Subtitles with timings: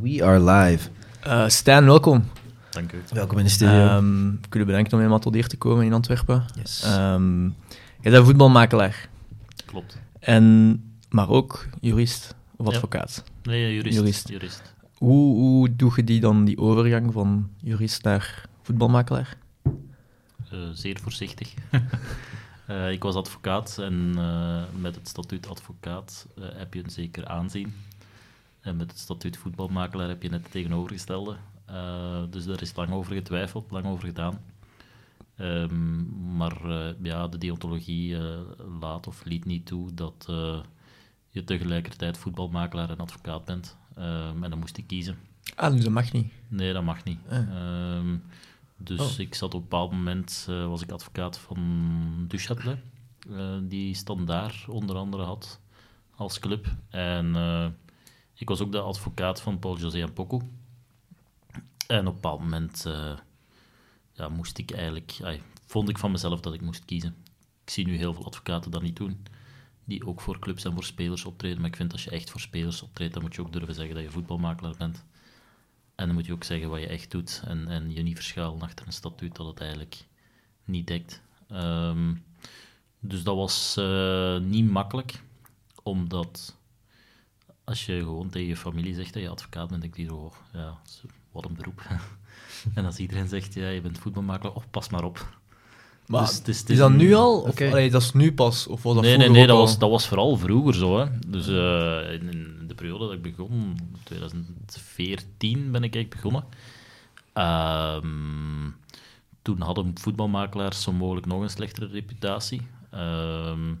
[0.00, 0.88] We are live.
[1.26, 2.24] Uh, Stijn, welkom.
[2.70, 3.02] Dank u.
[3.12, 3.96] Welkom in de studio.
[3.96, 6.44] Um, ik wil u bedanken om helemaal tot hier te komen in Antwerpen.
[6.56, 6.84] yes.
[6.96, 7.54] Um,
[8.00, 9.08] jij bent voetbalmakelaar.
[9.64, 9.98] Klopt.
[10.18, 12.72] En, maar ook jurist of Ja.
[12.72, 13.22] advocaat.
[13.42, 13.96] Nee, jurist.
[13.96, 14.28] Jurist.
[14.28, 14.74] jurist.
[14.94, 19.36] Hoe, hoe doe je die dan, die overgang van jurist naar voetbalmakelaar?
[20.50, 21.54] Eh, zeer voorzichtig.
[22.66, 27.26] Eh, ik was advocaat en eh, met het statuut advocaat eh, heb je een zeker
[27.26, 27.74] aanzien.
[28.66, 31.36] En met het statuut voetbalmakelaar heb je net het tegenovergestelde.
[31.64, 34.40] Eh, dus daar is lang over getwijfeld, lang over gedaan.
[35.36, 38.38] Ehm, maar eh, ja, de deontologie eh,
[38.80, 40.24] laat of liet niet toe dat
[41.28, 43.76] je tegelijkertijd voetbalmakelaar en advocaat bent.
[43.94, 45.18] Ehm, en dan moest ik kiezen.
[45.54, 46.32] Ah, dus dat mag niet.
[46.48, 47.18] Nee, dat mag niet.
[47.28, 47.38] Ah.
[47.38, 48.16] Ehm,
[48.76, 49.18] dus Oh.
[49.18, 52.78] ik zat op een bepaald moment, was ik advocaat van Duchâtelet,
[53.30, 55.60] eh, die Standaard onder andere had
[56.14, 56.66] als club.
[56.88, 57.34] En
[58.36, 60.42] ik was ook de advocaat van Paul José en Poco.
[61.86, 63.16] En op een bepaald moment eh,
[64.12, 65.18] ja, moest ik eigenlijk,
[65.66, 67.16] vond ik van mezelf dat ik moest kiezen.
[67.64, 69.26] Ik zie nu heel veel advocaten dat niet doen,
[69.84, 71.60] die ook voor clubs en voor spelers optreden.
[71.60, 73.94] Maar ik vind als je echt voor spelers optreedt, dan moet je ook durven zeggen
[73.94, 75.04] dat je voetbalmakelaar bent.
[75.94, 78.60] En dan moet je ook zeggen wat je echt doet en, en je niet verschuilen
[78.60, 80.04] achter een statuut dat het eigenlijk
[80.64, 81.22] niet dekt.
[81.48, 82.14] Ehm,
[83.00, 85.22] dus dat was eh, niet makkelijk,
[85.82, 86.55] omdat
[87.66, 90.78] als je gewoon tegen je familie zegt dat je advocaat bent, denk je, oh, ja,
[91.32, 91.82] wat een beroep.
[92.74, 95.26] en als iedereen zegt, ja, je bent voetbalmakelaar, oh, pas maar op.
[96.06, 97.40] Maar Dus het is- het is dat nu al?
[97.40, 98.66] Of, allee, dat is nu pas?
[98.66, 99.62] Of was dat nee, nee, nee, dat al?
[99.62, 100.98] was, dat was vooral vroeger zo.
[100.98, 101.06] Hè.
[101.26, 106.44] Dus eh, in, in de periode dat ik begon, 2014 ben ik eigenlijk begonnen.
[107.32, 108.70] Ehm,
[109.42, 112.62] toen hadden voetbalmakelaars zo mogelijk nog een slechtere reputatie.
[112.90, 113.74] Ehm,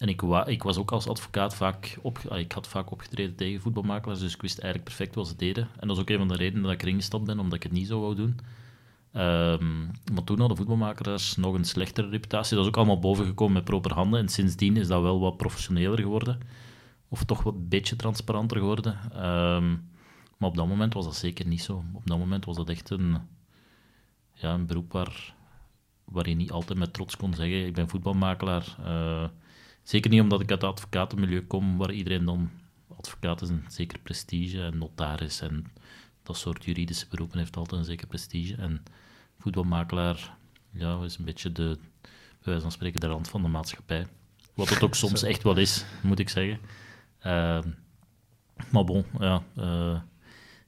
[0.00, 3.60] en ik, ik was ook als advocaat vaak, op, ah, ik had vaak opgetreden tegen
[3.60, 5.68] voetbalmakelaars, dus ik wist eigenlijk perfect wat ze deden.
[5.78, 7.62] En dat is ook een van de redenen dat ik erin gestapt ben, omdat ik
[7.62, 8.38] het niet zo wou doen.
[9.12, 12.54] Ehm, maar toen hadden voetbalmakelaars nog een slechtere reputatie.
[12.54, 14.20] Dat is ook allemaal bovengekomen met proper handen.
[14.20, 16.40] En sindsdien is dat wel wat professioneler geworden.
[17.08, 18.98] Of toch wat beetje transparanter geworden.
[19.12, 19.70] Ehm,
[20.36, 21.84] maar op dat moment was dat zeker niet zo.
[21.92, 23.16] Op dat moment was dat echt een,
[24.34, 25.34] ja, een beroep waar,
[26.04, 28.76] waar je niet altijd met trots kon zeggen: Ik ben voetbalmakelaar.
[28.84, 29.24] Eh,
[29.90, 32.50] zeker niet omdat ik uit het advocatenmilieu kom, waar iedereen dan.
[32.98, 35.64] Advocaat is een zeker prestige en notaris en
[36.22, 38.54] dat soort juridische beroepen heeft altijd een zeker prestige.
[38.54, 38.82] En
[39.38, 40.34] voetbalmakelaar
[40.70, 42.10] ja, is een beetje de, bij
[42.42, 44.06] wijze van spreken, de rand van de maatschappij.
[44.54, 46.58] Wat het ook soms echt wel is, moet ik zeggen.
[47.18, 47.68] Ehm,
[48.70, 50.00] maar bon, ja, eh,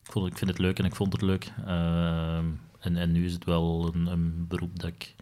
[0.05, 1.53] ik, vond, ik vind het leuk en ik vond het leuk.
[1.67, 2.47] Ehm,
[2.79, 5.15] en, en nu is het wel een, een beroep dat ik,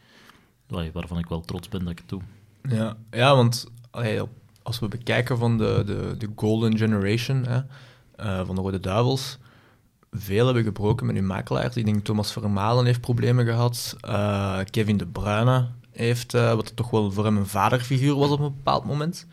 [0.66, 2.22] waar- waarvan ik wel trots ben dat ik het doe.
[2.69, 3.66] Ja, ja want
[4.62, 7.61] als we bekijken van de, de, de Golden Generation hè,
[8.17, 9.39] eh, van de Rode Duivels,
[10.12, 11.77] veel hebben gebroken met hun makelaars.
[11.77, 13.97] Ik denk Thomas Vermalen heeft problemen gehad.
[14.01, 18.41] eh, Kevin De Bruyne heeft, eh, wat toch wel voor hem een vaderfiguur was op
[18.41, 19.27] een bepaald moment,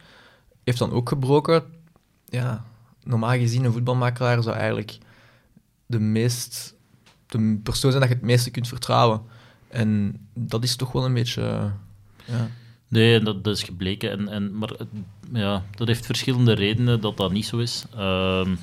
[0.64, 1.64] heeft dan ook gebroken.
[2.26, 2.66] Ja,
[3.04, 4.98] normaal gezien een voetbalmakelaar zou eigenlijk
[5.86, 6.76] de meest
[7.28, 9.22] de persoon zijn dat je het meeste kunt vertrouwen.
[9.68, 11.72] En dat is toch wel een beetje...
[12.26, 12.50] ja.
[12.88, 14.12] Nee, dat, dat is gebleken.
[14.12, 14.88] En, en, maar het-
[15.34, 17.86] ja, dat heeft verschillende redenen dat dat niet zo is.
[17.96, 18.56] Ehm,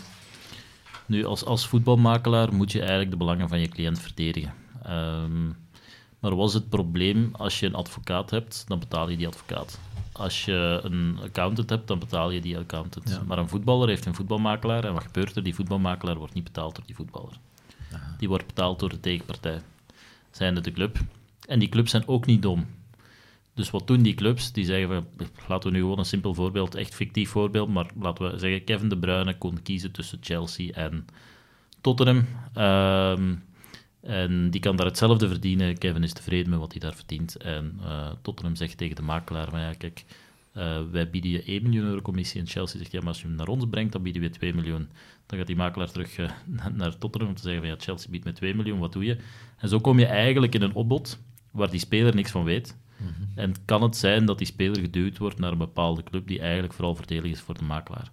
[1.06, 4.54] nu, als, als voetbalmakelaar moet je eigenlijk de belangen van je cliënt verdedigen.
[4.82, 5.46] Ehm,
[6.18, 9.80] maar was het probleem, als je een advocaat hebt, dan betaal je die advocaat.
[10.12, 13.08] Als je een accountant hebt, dan betaal je die accountant.
[13.10, 13.22] Ja.
[13.26, 14.84] Maar een voetballer heeft een voetbalmakelaar.
[14.84, 15.42] En wat gebeurt er?
[15.42, 17.32] Die voetbalmakelaar wordt niet betaald door die voetballer.
[18.18, 19.60] Die wordt betaald door de tegenpartij.
[20.30, 20.98] Zijnde de club.
[21.46, 22.66] En die clubs zijn ook niet dom.
[23.54, 24.52] Dus wat doen die clubs?
[24.52, 28.30] Die zeggen van, laten we nu gewoon een simpel voorbeeld, echt fictief voorbeeld, maar laten
[28.32, 31.06] we zeggen, Kevin De Bruyne kon kiezen tussen Chelsea en
[31.80, 32.26] Tottenham.
[32.54, 33.34] Ehm,
[34.00, 35.78] en die kan daar hetzelfde verdienen.
[35.78, 37.36] Kevin is tevreden met wat hij daar verdient.
[37.36, 40.04] En eh, Tottenham zegt tegen de makelaar, maar ja, kijk,
[40.52, 42.40] eh, wij bieden je 1 miljoen euro commissie.
[42.40, 44.34] En Chelsea zegt, ja, maar als je hem naar ons brengt, dan bieden we je
[44.34, 44.88] 2 miljoen.
[45.26, 46.30] Dan gaat die makelaar terug eh,
[46.76, 49.16] naar- Tottenham om te zeggen ja, Chelsea biedt met 2 miljoen, wat doe je?
[49.58, 51.18] En zo kom je eigenlijk in een opbod
[51.50, 52.76] waar die speler niks van weet.
[53.34, 56.72] En kan het zijn dat die speler geduwd wordt naar een bepaalde club die eigenlijk
[56.72, 58.10] vooral voordelig is voor de makelaar.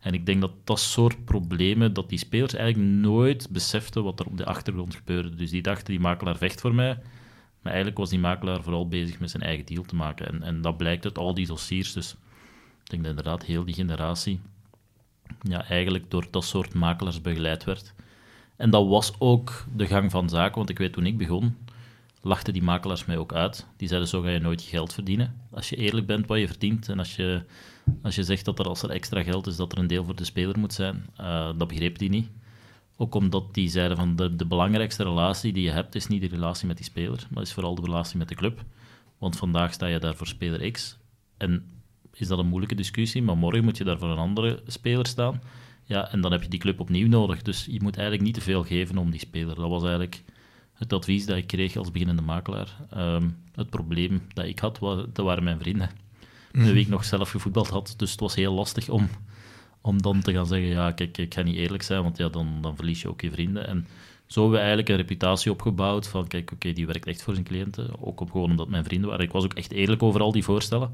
[0.00, 4.26] En ik denk dat dat soort problemen, dat die spelers eigenlijk nooit beseften wat er
[4.26, 5.34] op de achtergrond gebeurde.
[5.34, 6.98] Dus die dachten, die makelaar vecht voor mij.
[7.60, 10.26] Maar eigenlijk was die makelaar vooral bezig met zijn eigen deal te maken.
[10.26, 11.92] En, en dat blijkt uit al die dossiers.
[11.92, 12.12] Dus
[12.84, 14.40] ik denk dat inderdaad heel die generatie
[15.42, 17.94] ja, eigenlijk door dat soort makelaars begeleid werd.
[18.56, 21.56] En dat was ook de gang van zaken, want ik weet toen ik begon,
[22.22, 23.66] lachten die makelaars mij ook uit.
[23.76, 25.34] Die zeiden, zo ga je nooit geld verdienen.
[25.50, 27.42] Als je eerlijk bent wat je verdient en als je,
[28.02, 30.16] als je zegt dat er als er extra geld is, dat er een deel voor
[30.16, 32.28] de speler moet zijn, eh, dat begreep die niet.
[32.96, 36.28] Ook omdat die zeiden van de, de belangrijkste relatie die je hebt, is niet de
[36.28, 38.64] relatie met die speler, maar is vooral de relatie met de club.
[39.18, 40.98] Want vandaag sta je daar voor speler X.
[41.36, 41.66] En
[42.14, 45.40] is dat een moeilijke discussie, maar morgen moet je daar voor een andere speler staan.
[45.84, 47.42] Ja, en dan heb je die club opnieuw nodig.
[47.42, 49.54] Dus je moet eigenlijk niet te veel geven om die speler.
[49.54, 50.22] Dat was eigenlijk
[50.82, 52.76] het advies dat ik kreeg als beginnende makelaar.
[52.90, 55.90] Ehm, het probleem dat ik had, was, dat waren mijn vrienden.
[56.52, 56.64] Mm.
[56.64, 57.94] De week nog zelf gevoetbald had.
[57.96, 59.08] Dus het was heel lastig om,
[59.80, 62.58] om dan te gaan zeggen, ja, kijk, ik ga niet eerlijk zijn, want ja, dan,
[62.60, 63.66] dan verlies je ook je vrienden.
[63.66, 63.86] En
[64.26, 67.46] zo hebben we eigenlijk een reputatie opgebouwd van, kijk, oké, die werkt echt voor zijn
[67.46, 68.00] cliënten.
[68.00, 69.24] Ook op, gewoon omdat mijn vrienden waren.
[69.24, 70.90] Ik was ook echt eerlijk over al die voorstellen.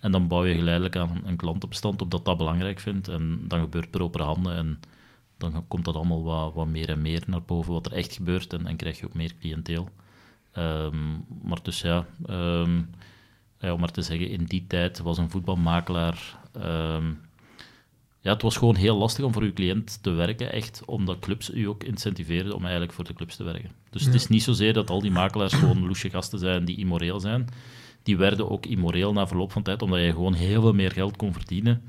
[0.00, 3.08] En dan bouw je geleidelijk aan een klantenbestand op dat dat belangrijk vindt.
[3.08, 4.80] En dan gebeurt er open handen en
[5.40, 8.52] dan komt dat allemaal wat, wat meer en meer naar boven, wat er echt gebeurt.
[8.52, 9.88] En, en krijg je ook meer cliënteel.
[10.52, 12.90] Ehm, maar dus ja, um,
[13.58, 16.38] ja, om maar te zeggen, in die tijd was een voetbalmakelaar...
[16.56, 17.20] Um,
[18.22, 21.50] ja, het was gewoon heel lastig om voor uw cliënt te werken, echt, omdat clubs
[21.54, 23.70] u ook incentiveerden om eigenlijk voor de clubs te werken.
[23.90, 27.20] Dus het is niet zozeer dat al die makelaars gewoon loesje gasten zijn die immoreel
[27.20, 27.48] zijn
[28.02, 31.16] die werden ook immoreel na verloop van tijd, omdat je gewoon heel veel meer geld
[31.16, 31.82] kon verdienen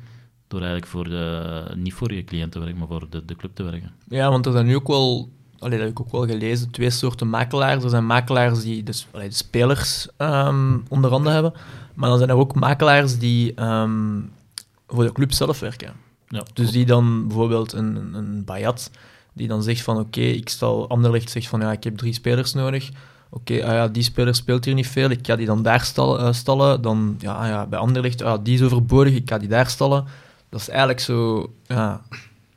[0.51, 3.55] door eigenlijk voor de, niet voor je cliënt te werken, maar voor de, de club
[3.55, 3.91] te werken.
[4.07, 6.89] Ja, want er zijn nu ook wel, allee, dat heb ik ook wel gelezen, twee
[6.89, 7.83] soorten makelaars.
[7.83, 11.53] Er zijn makelaars die dus, allee, de spelers um, onder handen hebben,
[11.93, 14.31] maar dan zijn er ook makelaars die um,
[14.87, 15.93] voor de club zelf werken.
[16.27, 18.91] Ja, dus die dan bijvoorbeeld een, een Bayat,
[19.33, 22.13] die dan zegt van oké, okay, ik stel, Anderlecht zegt van ja, ik heb drie
[22.13, 22.89] spelers nodig,
[23.29, 26.21] oké, ah ja, die speler speelt hier niet veel, ik ga die dan daar stallen.
[26.21, 26.81] Uh, stallen.
[26.81, 30.05] Dan, ja, ah ja, bij Anderlecht, ah, die is overbodig, ik ga die daar stallen.
[30.51, 32.01] Dat is eigenlijk zo ja,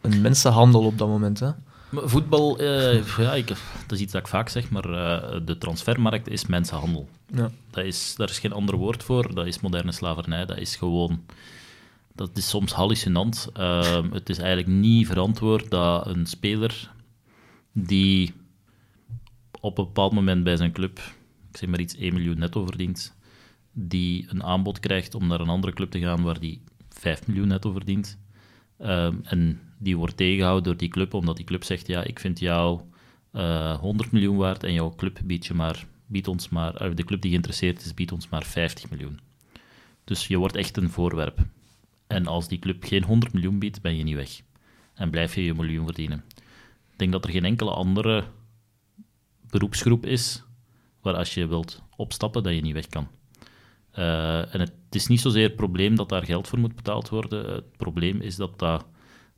[0.01, 1.41] een mensenhandel op dat moment.
[1.41, 1.51] Hè.
[1.93, 3.57] Voetbal, uh, ja, ik, dat
[3.89, 7.09] is iets dat ik vaak zeg, maar uh, de transfermarkt is mensenhandel.
[7.27, 7.51] Ja.
[7.71, 11.25] Dat is, daar is geen ander woord voor, dat is moderne slavernij, dat is gewoon...
[12.15, 13.49] Dat is soms hallucinant.
[13.57, 16.91] Uh, het is eigenlijk niet verantwoord dat een speler
[17.73, 18.33] die
[19.61, 20.99] op een bepaald moment bij zijn club,
[21.51, 23.15] ik zeg maar iets, 1 miljoen netto verdient,
[23.73, 26.63] die een aanbod krijgt om naar een andere club te gaan waar die
[27.05, 28.19] 5 miljoen netto verdient.
[28.79, 32.39] Um, en die wordt tegengehouden door die club, omdat die club zegt, ja, ik vind
[32.39, 32.81] jou
[33.33, 36.97] uh, eh, 100 miljoen waard en jouw club biedt, je maar, biedt ons maar, uh,
[36.97, 39.21] de club die geïnteresseerd is, biedt ons maar 50 miljoen.
[40.05, 41.39] Dus je wordt echt een voorwerp.
[42.07, 44.41] En als die club geen 100 miljoen biedt, ben je niet weg.
[44.95, 46.25] En blijf je je miljoen verdienen.
[46.93, 48.25] Ik denk dat er geen enkele andere
[49.51, 50.43] beroepsgroep is
[51.01, 53.09] waar als je wilt opstappen, dat je niet weg kan.
[53.99, 57.53] Uh, en het is niet zozeer het probleem dat daar geld voor moet betaald worden.
[57.55, 58.85] Het probleem is dat dat,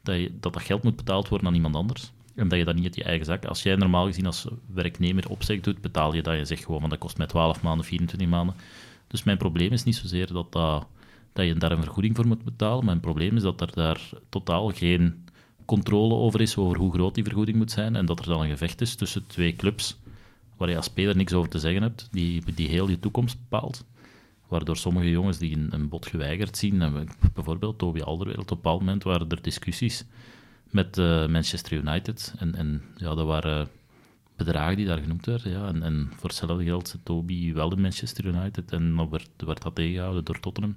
[0.03, 2.13] dat, dat, geld moet betaald worden aan iemand anders.
[2.35, 3.45] En dat je dat niet uit je eigen zak...
[3.45, 6.37] Als jij normaal gezien als werknemer opzeg doet, betaal je dat.
[6.37, 8.55] Je zegt gewoon, want dat kost mij 12 maanden, 24 maanden.
[9.07, 10.87] Dus mijn probleem is niet zozeer dat, dat,
[11.33, 12.85] dat je daar een vergoeding voor moet betalen.
[12.85, 15.25] Mijn probleem is dat er daar totaal geen
[15.65, 17.97] controle over is, over hoe groot die vergoeding moet zijn.
[17.97, 19.99] En dat er dan een gevecht is tussen twee clubs
[20.57, 23.85] waar je als speler niks over te zeggen hebt, die, die heel je toekomst bepaalt.
[24.49, 28.81] Waardoor sommige jongens die een, bod geweigerd zien, en bijvoorbeeld Toby Alderweireld, op een bepaald
[28.81, 30.05] moment waren er discussies
[30.71, 32.35] met uh, Manchester United.
[32.39, 33.69] En, en ja, dat waren
[34.37, 35.53] bedragen die daar genoemd werden.
[35.53, 35.67] Ja.
[35.69, 39.75] En, en voor hetzelfde geld zit Toby wel in Manchester United en dan werd, dat
[39.75, 40.77] tegengehouden door Tottenham.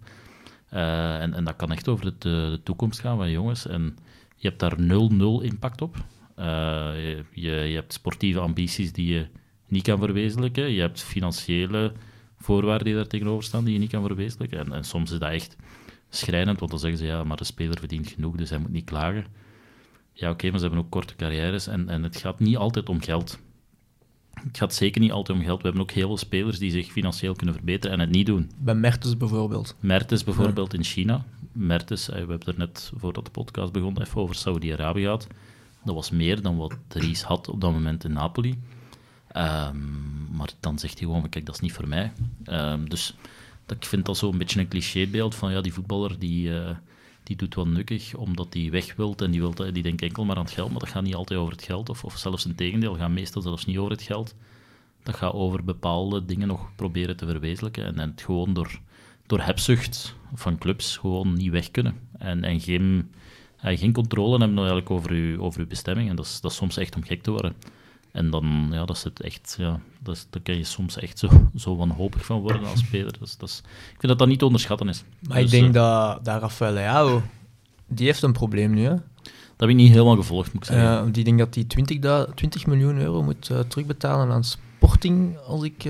[0.74, 3.68] Uh, en, en dat kan echt over de, de, toekomst gaan van jongens.
[3.68, 3.98] En
[4.36, 5.96] je hebt daar 0-0 impact op.
[6.36, 9.28] Je, je hebt sportieve ambities die je
[9.68, 10.72] niet kan verwezenlijken.
[10.72, 11.94] Je hebt financiële
[12.40, 14.60] voorwaarden die daar tegenover staan die je niet kan verwezenlijken.
[14.60, 15.56] En, en soms is dat echt
[16.10, 18.86] schrijnend, want dan zeggen ze ja, maar de speler verdient genoeg, dus hij moet niet
[18.86, 19.26] klagen.
[20.14, 23.02] Ja, oké, maar ze hebben ook korte carrières en, en het gaat niet altijd om
[23.02, 23.40] geld.
[24.34, 25.58] Het gaat zeker niet altijd om geld.
[25.58, 28.52] We hebben ook heel veel spelers die zich financieel kunnen verbeteren en het niet doen.
[28.58, 29.76] Bij Mertens bijvoorbeeld.
[29.80, 31.26] Mertens bijvoorbeeld in China.
[31.52, 35.28] Mertens, eh, we hebben er net voordat de podcast begon even over Saudi-Arabië gehad.
[35.84, 38.60] Dat was meer dan wat Ries had op dat moment in Napoli.
[39.36, 42.12] Um, maar dan zegt hij gewoon, kijk, dat is niet voor mij.
[42.46, 43.16] Um, dus
[43.66, 46.70] dat, ik vind dat zo'n beetje een clichébeeld van, ja, die voetballer die, uh,
[47.24, 50.36] die doet wel nukkig omdat hij weg wilt en die, wilt, die denkt enkel maar
[50.36, 52.56] aan het geld, maar dat gaat niet altijd over het geld, of, of zelfs een
[52.56, 54.36] tegendeel, gaat meestal zelfs niet over het geld.
[55.04, 58.80] Dat gaat over bepaalde dingen nog proberen te verwezenlijken en, het gewoon door,
[59.26, 61.96] door hebzucht van clubs gewoon niet weg kunnen.
[62.18, 63.12] En, en geen,
[63.66, 66.78] uh, geen controle hebben over uw, over uw bestemming en dat is, dat is soms
[66.78, 67.56] echt om gek te worden.
[68.12, 71.28] En dan, ja, dat zit echt, ja, dat is, daar kan je soms echt zo,
[71.56, 73.14] zo wanhopig van worden als speler.
[73.20, 75.04] Dus, dat is, ik vind dat dat niet te onderschatten is.
[75.28, 77.22] Maar ik dus, denk uh, dat, dat Rafael Leao,
[77.88, 78.90] die heeft een probleem nu, hè?
[78.90, 81.08] Dat heb ik niet helemaal gevolgd, moet ik zeggen.
[81.08, 85.64] Uh, die denkt dat hij 20, 20 miljoen euro moet uh, terugbetalen aan Sporting, als
[85.64, 85.84] ik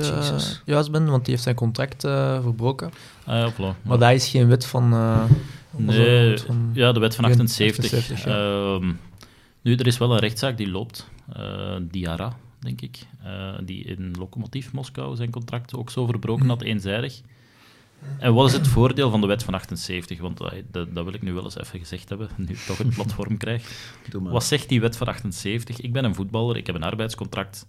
[0.65, 2.91] juist ben, want die heeft zijn contract verbroken.
[3.25, 3.81] Ah, ja, voilà.
[3.81, 4.89] Maar dat is geen wet van...
[5.75, 7.83] nee, van ja, de wet van 78.
[7.83, 8.79] 78 ja.
[9.61, 11.09] Nu, er is wel een rechtszaak die loopt.
[11.37, 12.99] Uh, Diara, denk ik.
[13.25, 17.21] Uh, die in Lokomotief Moskou zijn contract ook zo verbroken had, eenzijdig.
[18.19, 20.19] En wat is het voordeel van de wet van 78?
[20.19, 22.77] Want uh, dat, dat, wil ik nu wel eens even gezegd hebben, nu ik toch
[22.77, 23.91] het platform krijg.
[24.11, 25.81] Wat zegt die wet van 78?
[25.81, 27.67] Ik ben een voetballer, ik heb een arbeidscontract.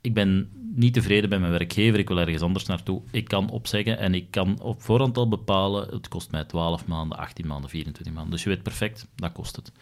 [0.00, 3.02] Ik ben niet tevreden bij mijn werkgever, ik wil ergens anders naartoe.
[3.10, 7.18] Ik kan opzeggen en ik kan op voorhand al bepalen, het kost mij 12 maanden,
[7.18, 8.32] 18 maanden, 24 maanden.
[8.32, 9.72] Dus je weet perfect, dat kost het.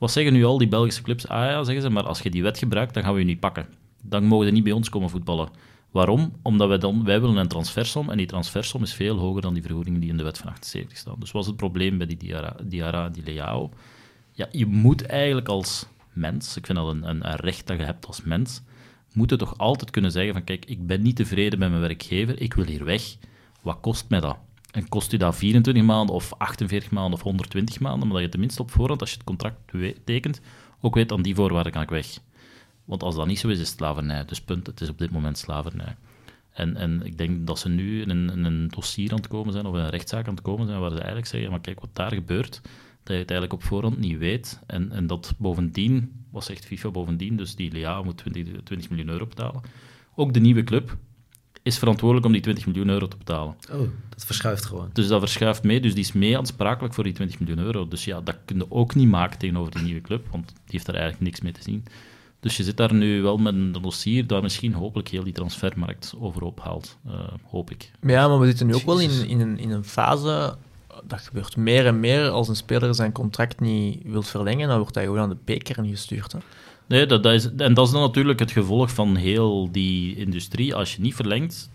[0.00, 1.28] Wat zeggen nu al die Belgische clubs?
[1.28, 3.40] Ah ja, zeggen ze, maar als je die wet gebruikt, dan gaan we je niet
[3.40, 3.66] pakken.
[4.02, 5.48] Dan mogen ze niet bij ons komen voetballen.
[5.90, 6.32] Waarom?
[6.42, 9.62] Omdat wij, dan, wij willen een transfersom en die transfersom is veel hoger dan die
[9.62, 11.16] vergoedingen die in de wet van 78 staan.
[11.18, 13.70] Dus wat is het probleem bij die Diara, Diara die Leao?
[14.32, 17.84] Ja, je moet eigenlijk als mens, ik vind dat een, een, een recht dat je
[17.84, 18.62] hebt als mens,
[19.12, 22.40] moet je toch altijd kunnen zeggen van kijk, ik ben niet tevreden met mijn werkgever,
[22.40, 23.16] ik wil hier weg.
[23.62, 24.36] Wat kost mij dat?
[24.72, 28.30] En kost u dat 24 maanden of 48 maanden of 120 maanden, maar dat je
[28.30, 29.56] tenminste op voorhand, als je het contract
[30.04, 30.40] tekent,
[30.80, 32.18] ook weet aan die voorwaarden kan ik weg.
[32.84, 34.24] Want als dat niet zo is, is het slavernij.
[34.24, 35.96] Dus punt, het is op dit moment slavernij.
[36.52, 39.66] En, en ik denk dat ze nu in een, een dossier aan het komen zijn,
[39.66, 41.94] of in een rechtszaak aan het komen zijn, waar ze eigenlijk zeggen, maar kijk, wat
[41.94, 42.60] daar gebeurt,
[43.02, 44.60] dat je het eigenlijk op voorhand niet weet.
[44.66, 49.08] En, en dat bovendien, wat zegt FIFA bovendien, dus die Lea moet 20, 20 miljoen
[49.08, 49.62] euro betalen.
[50.14, 50.98] Ook de nieuwe club
[51.70, 53.54] is verantwoordelijk om die 20 miljoen euro te betalen.
[53.70, 54.90] Oh, dat verschuift gewoon.
[54.92, 57.88] Dus dat verschuift mee, dus die is mee aansprakelijk voor die 20 miljoen euro.
[57.88, 60.86] Dus ja, dat kun je ook niet maken tegenover die nieuwe club, want die heeft
[60.86, 61.84] daar eigenlijk niks mee te zien.
[62.40, 66.14] Dus je zit daar nu wel met een dossier dat misschien hopelijk heel die transfermarkt
[66.18, 66.98] overhoop haalt.
[67.06, 67.12] Uh,
[67.44, 67.90] hoop ik.
[68.02, 70.56] Ja, maar we zitten nu ook wel in, in, een, in een fase
[71.04, 72.28] dat gebeurt meer en meer.
[72.28, 75.84] Als een speler zijn contract niet wil verlengen, dan wordt hij gewoon aan de beker
[75.84, 76.32] gestuurd.
[76.32, 76.38] Hè?
[76.90, 80.74] Nee, dat, dat, is, en dat is dan natuurlijk het gevolg van heel die industrie.
[80.74, 81.70] Als je niet verlengt,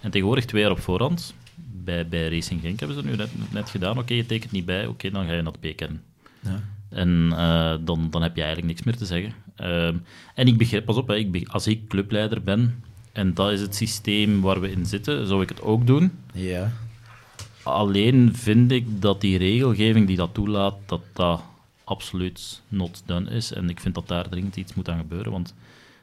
[0.00, 3.70] en tegenwoordig twee jaar op voorhand, bij, bij Racing Genk hebben ze nu net, net
[3.70, 5.90] gedaan, oké, je tekent niet bij, oké, dan ga je naar de beker.
[6.40, 6.62] Ja.
[6.88, 9.32] En uh, dan, dan heb je eigenlijk niks meer te zeggen.
[9.60, 9.86] Uh,
[10.34, 13.74] en ik begrijp, pas op, hè, ik, als ik clubleider ben, en dat is het
[13.74, 16.12] systeem waar we in zitten, zou ik het ook doen.
[16.32, 16.72] Ja.
[17.62, 21.42] Alleen vind ik dat die regelgeving die dat toelaat, dat dat
[21.84, 23.52] absoluut not done is.
[23.52, 25.54] En ik vind dat daar dringend iets moet aan gebeuren, want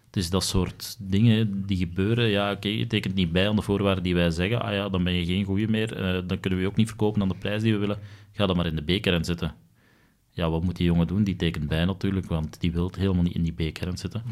[0.06, 2.28] het is dat soort dingen die gebeuren.
[2.28, 4.62] Ja, oké, je tekent niet bij aan de voorwaarden die wij zeggen.
[4.62, 5.98] Ah ja, dan ben je geen goeie meer.
[5.98, 8.00] Uh, dan kunnen we je ook niet verkopen aan de prijs die we willen.
[8.32, 9.54] Ga dan maar in de beker en zitten.
[10.34, 11.24] Ja, wat moet die jongen doen?
[11.24, 14.24] Die tekent bij natuurlijk, want die wil helemaal niet in die B-kern zitten.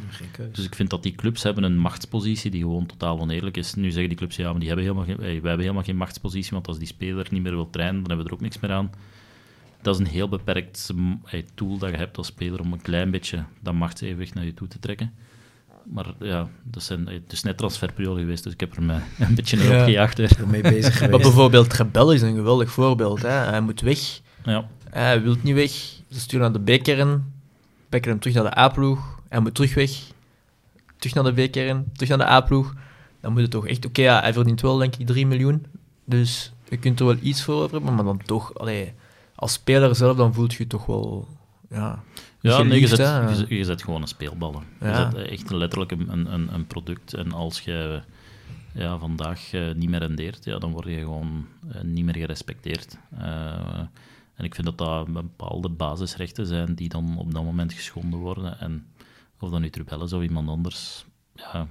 [0.51, 3.73] Dus ik vind dat die clubs hebben een machtspositie die gewoon totaal oneerlijk is.
[3.73, 6.51] Nu zeggen die clubs, ja, maar die hebben helemaal geen, wij hebben helemaal geen machtspositie,
[6.51, 8.71] want als die speler niet meer wil trainen, dan hebben we er ook niks meer
[8.71, 8.91] aan.
[9.81, 10.93] Dat is een heel beperkt
[11.55, 14.67] tool dat je hebt als speler om een klein beetje dat machtsevenwicht naar je toe
[14.67, 15.13] te trekken.
[15.83, 19.35] Maar ja, dat zijn, het is net transferperiode geweest, dus ik heb er me een
[19.35, 19.79] beetje naar ja.
[19.79, 20.45] opgejaagd.
[20.45, 21.11] mee bezig geweest.
[21.11, 23.21] Maar bijvoorbeeld Rebel is een geweldig voorbeeld.
[23.21, 23.29] Hè.
[23.29, 24.19] Hij moet weg.
[24.43, 24.67] Ja.
[24.89, 25.71] Hij wil niet weg.
[26.09, 27.33] Ze sturen naar de B-kern.
[27.89, 29.19] Pakken hem terug naar de A-ploeg.
[29.29, 29.91] Hij moet terug weg.
[30.97, 31.85] Terug naar de B-kern.
[31.93, 32.73] Terug naar de A-ploeg.
[33.21, 33.85] Dan moet het toch echt...
[33.85, 35.65] Oké, ja, hij verdient wel, denk ik, 3 miljoen.
[36.05, 37.95] Dus je kunt er wel iets voor over hebben.
[37.95, 38.59] Maar dan toch...
[38.59, 38.93] Allee,
[39.39, 41.27] als speler zelf, dan voelt je toch wel...
[41.69, 42.03] Ja,
[42.39, 44.63] ja nee, je, zet, je, zet, gewoon een speelballen.
[44.79, 44.87] Ja.
[44.87, 47.13] Je zet echt letterlijk een, een, een product.
[47.13, 48.01] En als je
[48.73, 52.97] ja, vandaag uh, niet meer rendeert, ja, dan word je gewoon uh, niet meer gerespecteerd.
[53.13, 53.79] Uh,
[54.35, 58.59] en ik vind dat dat bepaalde basisrechten zijn die dan op dat moment geschonden worden.
[58.59, 58.87] En
[59.39, 61.67] of dat nu Trubel is of iemand anders, ja,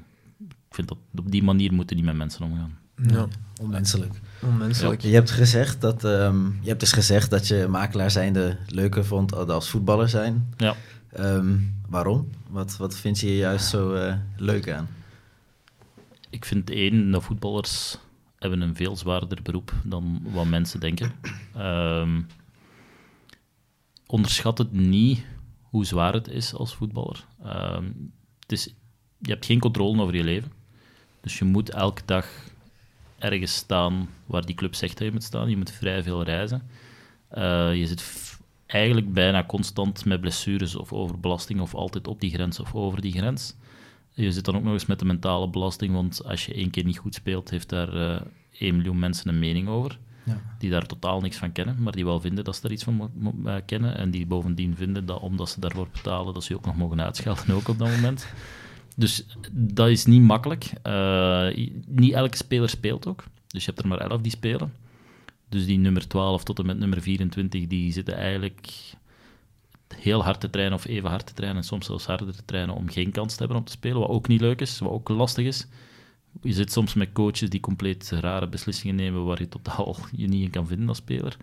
[0.49, 2.79] ik vind dat op die manier moeten niet met mensen omgaan.
[3.07, 3.27] Ja,
[3.61, 4.21] onmenselijk.
[4.43, 5.01] onmenselijk.
[5.01, 9.49] Je hebt gezegd dat um, je hebt dus gezegd dat je makelaar zijnde leuker vond
[9.49, 10.55] als voetballer zijn.
[10.57, 10.75] Ja.
[11.19, 12.31] Um, waarom?
[12.49, 14.89] Wat, wat vind je juist zo uh, leuk aan?
[16.31, 17.99] Ik vind één, dat voetballers
[18.39, 21.13] hebben een veel zwaarder beroep dan wat mensen denken.
[21.57, 22.27] Um,
[24.07, 25.25] onderschat het niet
[25.63, 27.25] hoe zwaar het is als voetballer.
[27.45, 27.85] Ehm,
[28.41, 28.75] het is,
[29.19, 30.53] je hebt geen controle over je leven.
[31.21, 32.29] Dus je moet elke dag
[33.19, 35.51] ergens staan waar die club zegt dat je moet staan.
[35.51, 36.63] Je moet vrij veel reizen.
[37.35, 42.61] Uh, je zit eigenlijk bijna constant met blessures of overbelasting of altijd op die grens
[42.61, 43.57] of over die grens.
[44.13, 46.85] Je zit dan ook nog eens met de mentale belasting, want als je één keer
[46.85, 48.23] niet goed speelt, heeft daar uh, eh,
[48.59, 49.99] 1 miljoen mensen een mening over
[50.59, 53.11] die daar totaal niks van kennen, maar die wel vinden dat ze daar iets van
[53.45, 53.97] uh, kennen.
[53.97, 57.55] En die bovendien vinden dat omdat ze daarvoor betalen, dat ze ook nog mogen uitschelden,
[57.55, 58.27] ook op dat moment.
[58.99, 60.73] Dus dat is niet makkelijk.
[60.87, 63.25] Uh, niet elke speler speelt ook.
[63.47, 64.73] Dus je hebt er maar 11 die spelen.
[65.49, 68.71] Dus die nummer 12 tot en met nummer 24, die zitten eigenlijk
[69.95, 72.75] heel hard te trainen of even hard te trainen en soms zelfs harder te trainen
[72.75, 75.09] om geen kans te hebben om te spelen, wat ook niet leuk is, wat ook
[75.09, 75.67] lastig is.
[76.43, 80.43] Je zit soms met coaches die compleet rare beslissingen nemen waar je totaal je niet
[80.43, 81.37] in kan vinden als speler.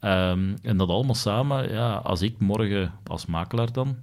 [0.00, 3.96] Ehm, en dat allemaal samen, ja, als ik morgen als makelaar dan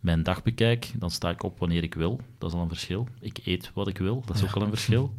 [0.00, 2.20] mijn dag bekijk, dan sta ik op wanneer ik wil.
[2.38, 3.08] Dat is al een verschil.
[3.20, 5.14] Ik eet wat ik wil, dat is ook al een verschil.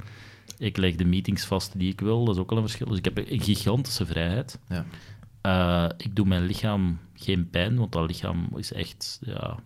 [0.58, 2.88] Ik leg de meetings vast die ik wil, dat is ook al een verschil.
[2.88, 4.60] Dus ik heb een gigantische vrijheid.
[4.68, 4.86] Ja.
[5.46, 9.20] Uh, ik doe mijn lichaam geen pijn, want dat lichaam is echt...
[9.22, 9.60] Ja,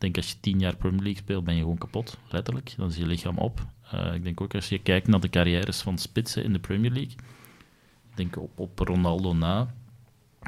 [0.00, 2.74] ik denk als je tien jaar Premier League speelt, ben je gewoon kapot, letterlijk.
[2.76, 3.66] Dan is je lichaam op.
[3.94, 6.90] Uh, ik denk ook als je kijkt naar de carrières van spitsen in de Premier
[6.90, 7.14] League,
[8.10, 9.74] ik denk op, op Ronaldo na,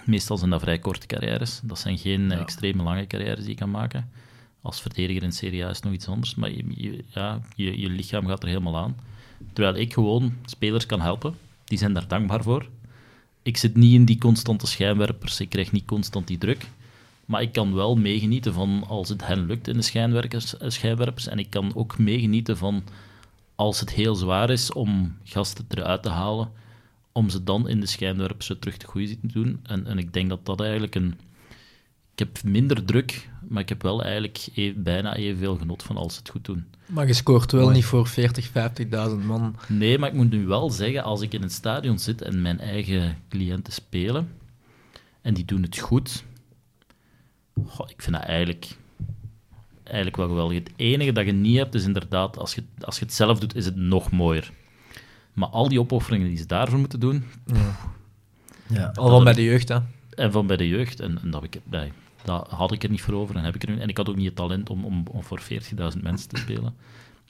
[0.05, 1.61] meestal zijn dat vrij korte carrières.
[1.63, 2.39] Dat zijn geen ja.
[2.39, 4.11] extreme lange carrières die je kan maken.
[4.63, 7.89] Als verdediger in Serie A is nog iets anders, maar je, je, ja, je, je
[7.89, 8.97] lichaam gaat er helemaal aan.
[9.53, 11.35] Terwijl ik gewoon spelers kan helpen,
[11.65, 12.69] die zijn daar dankbaar voor.
[13.43, 16.67] Ik zit niet in die constante schijnwerpers, ik krijg niet constant die druk.
[17.25, 21.27] Maar ik kan wel meegenieten van als het hen lukt in de schijnwerpers, schijnwerpers.
[21.29, 22.83] En ik kan ook meegenieten van
[23.55, 26.51] als het heel zwaar is om gasten eruit te halen,
[27.13, 29.61] om ze dan in de schijnwerpers terug te goede te doen.
[29.63, 31.15] En, en ik denk dat dat eigenlijk een...
[32.13, 36.13] Ik heb minder druk, maar ik heb wel eigenlijk e bijna evenveel genot van als
[36.13, 36.65] ze het goed doen.
[36.87, 38.53] Maar je scoort wel niet voor 40, 50.000
[39.27, 39.57] man.
[39.69, 42.61] Nee, maar ik moet nu wel zeggen, als ik in het stadion zit en mijn
[42.61, 44.29] eigen cliënten spelen,
[45.21, 46.25] en die doen het goed,
[47.67, 48.77] goh, ik vind dat eigenlijk,
[49.83, 50.59] eigenlijk wel geweldig.
[50.59, 53.55] Het enige dat je niet hebt, is inderdaad, als je, als je het zelf doet,
[53.55, 54.53] is het nog mooier.
[55.33, 57.25] Maar al die opofferingen die ze daarvoor moeten doen...
[57.47, 57.77] Ja.
[58.69, 58.93] ja.
[58.95, 59.79] Al van bij de jeugd, hè?
[60.15, 61.01] En van bij de jeugd.
[61.01, 61.93] En, en dat, ik, nee,
[62.25, 63.37] dat had ik er niet voor over.
[63.37, 65.23] En, heb ik er nu, en ik had ook niet het talent om, om, om
[65.23, 66.75] voor 40.000 mensen te spelen.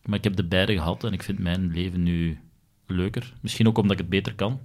[0.05, 2.39] Maar ik heb de beide gehad en ik vind mijn leven nu
[2.87, 3.35] leuker.
[3.41, 4.61] Misschien ook omdat ik het beter kan.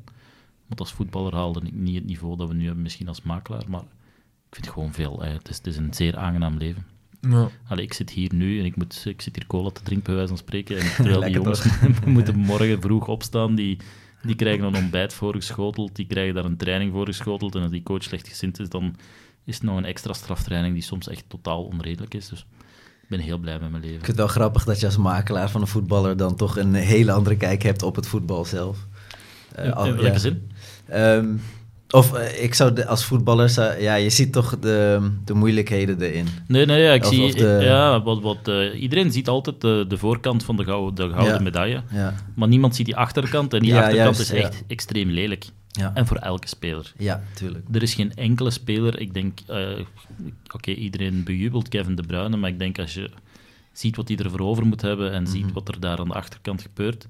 [0.67, 3.63] Want als voetballer haalde ik niet het niveau dat we nu hebben, misschien als makelaar.
[3.67, 5.21] Maar ik vind het gewoon veel.
[5.21, 6.85] Het, is, het is een zeer aangenaam leven.
[7.29, 7.49] Ja.
[7.67, 10.15] Allee, ik zit hier nu en ik, moet, ik zit hier cola te drinken, bij
[10.15, 10.77] wijze van spreken.
[10.77, 11.63] En terwijl die jongens
[12.05, 13.77] moeten morgen vroeg opstaan, die,
[14.21, 17.55] die krijgen een ontbijt voorgeschoteld, die krijgen daar een training voorgeschoteld.
[17.55, 18.95] En als die coach slechtgezind is, dan
[19.43, 22.29] is het nog een extra straftraining die soms echt totaal onredelijk is.
[22.29, 22.45] Dus
[23.01, 23.97] ik ben heel blij met mijn leven.
[23.97, 26.73] Ik vind het wel grappig dat je als makelaar van een voetballer dan toch een
[26.73, 28.77] hele andere kijk hebt op het voetbal zelf.
[29.59, 30.17] Uh, in, in welke ja.
[30.17, 30.51] zin?
[30.93, 31.41] Um,
[31.91, 36.01] of uh, ik zou de, als voetballer, zou, ja, je ziet toch de, de moeilijkheden
[36.01, 36.27] erin.
[36.47, 37.59] Nee, nee, ja, ik of, zie, of de...
[37.61, 41.33] ja, wat, wat, uh, iedereen ziet altijd de, de voorkant van de, gouden, de gouden
[41.35, 41.41] Ja.
[41.41, 45.09] medaille, Ja, maar niemand ziet die achterkant en die Ja, achterkant juist, is echt extreem
[45.09, 45.45] lelijk.
[45.71, 45.91] ja.
[45.93, 46.93] En voor elke speler.
[46.97, 47.65] ja, tuurlijk.
[47.71, 49.59] Er is geen enkele speler, ik denk, eh,
[50.53, 53.09] oké, iedereen bejubelt Kevin De Bruyne, maar ik denk als je
[53.73, 55.53] ziet wat hij ervoor over moet hebben en ziet Mhm.
[55.53, 57.07] wat er daar aan de achterkant gebeurt,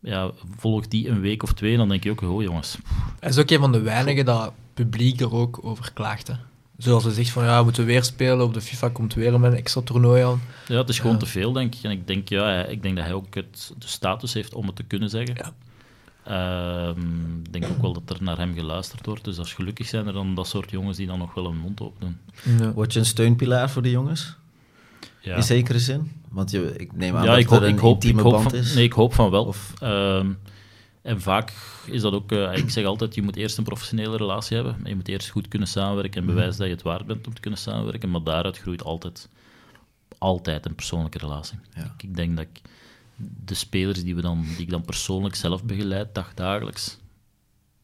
[0.00, 2.78] ja, volg die een week of twee, dan denk je ook, oh jongens,
[3.20, 6.26] Hij is ook een van de weinigen dat het publiek er ook over klaagt.
[6.26, 6.34] Hè.
[6.76, 9.52] Zoals hij zegt van ja, we moeten weer spelen, op de FIFA komt weer met
[9.52, 10.42] een extra toernooi aan.
[10.66, 11.82] Ja, het is gewoon te veel, denk ik.
[11.82, 14.76] En ik denk, ja, ik denk dat hij ook het, de status heeft om het
[14.76, 15.34] te kunnen zeggen.
[15.36, 15.52] Ja.
[16.24, 19.24] Ehm, ik denk ook wel dat er naar hem geluisterd wordt.
[19.24, 21.80] Dus als gelukkig zijn er dan dat soort jongens die dan nog wel een mond
[21.80, 22.18] open doen.
[22.58, 22.72] Ja.
[22.72, 24.36] Word je een steunpilaar voor de jongens?
[25.22, 26.12] Ja, In zekere zin?
[26.28, 28.24] Want je, ik neem aan ja dat ik, hoop, er een ik, hoop, intieme ik,
[28.24, 28.74] hoop band van, is.
[28.74, 29.44] nee, ik hoop van wel.
[29.44, 30.32] Of- Ehm,
[31.02, 31.52] en vaak
[31.86, 32.32] is dat ook...
[32.32, 34.76] eh, ik zeg altijd, je moet eerst een professionele relatie hebben.
[34.84, 36.34] Je moet eerst goed kunnen samenwerken en Mhm.
[36.34, 38.10] bewijzen dat je het waard bent om te kunnen samenwerken.
[38.10, 39.28] Maar daaruit groeit altijd,
[40.18, 41.58] altijd een persoonlijke relatie.
[41.74, 41.84] Ja.
[41.84, 42.60] Ik, ik denk dat ik
[43.44, 46.98] de spelers die, we dan, die ik dan persoonlijk zelf begeleid, dagdagelijks,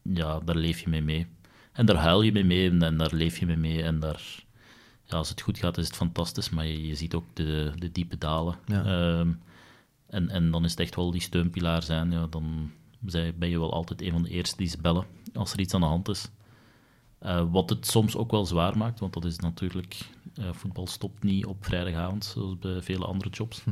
[0.01, 1.27] ja, daar leef je mee mee.
[1.71, 3.83] En daar huil je mee mee en, en daar leef je mee mee.
[3.83, 4.21] En daar,
[5.07, 7.91] ja, als het goed gaat, is het fantastisch, maar je, je ziet ook de, de
[7.91, 8.55] diepe dalen.
[8.65, 8.83] Ja.
[8.83, 9.31] Ehm,
[10.07, 12.11] en, en dan is het echt wel die steunpilaar zijn.
[12.11, 12.71] Ja, dan
[13.35, 15.81] ben je wel altijd een van de eerste die ze bellen als er iets aan
[15.81, 16.31] de hand is.
[17.19, 20.09] Eh, wat het soms ook wel zwaar maakt, want dat is natuurlijk...
[20.35, 23.63] eh, voetbal stopt niet op vrijdagavond, zoals bij vele andere jobs.
[23.63, 23.69] Hm.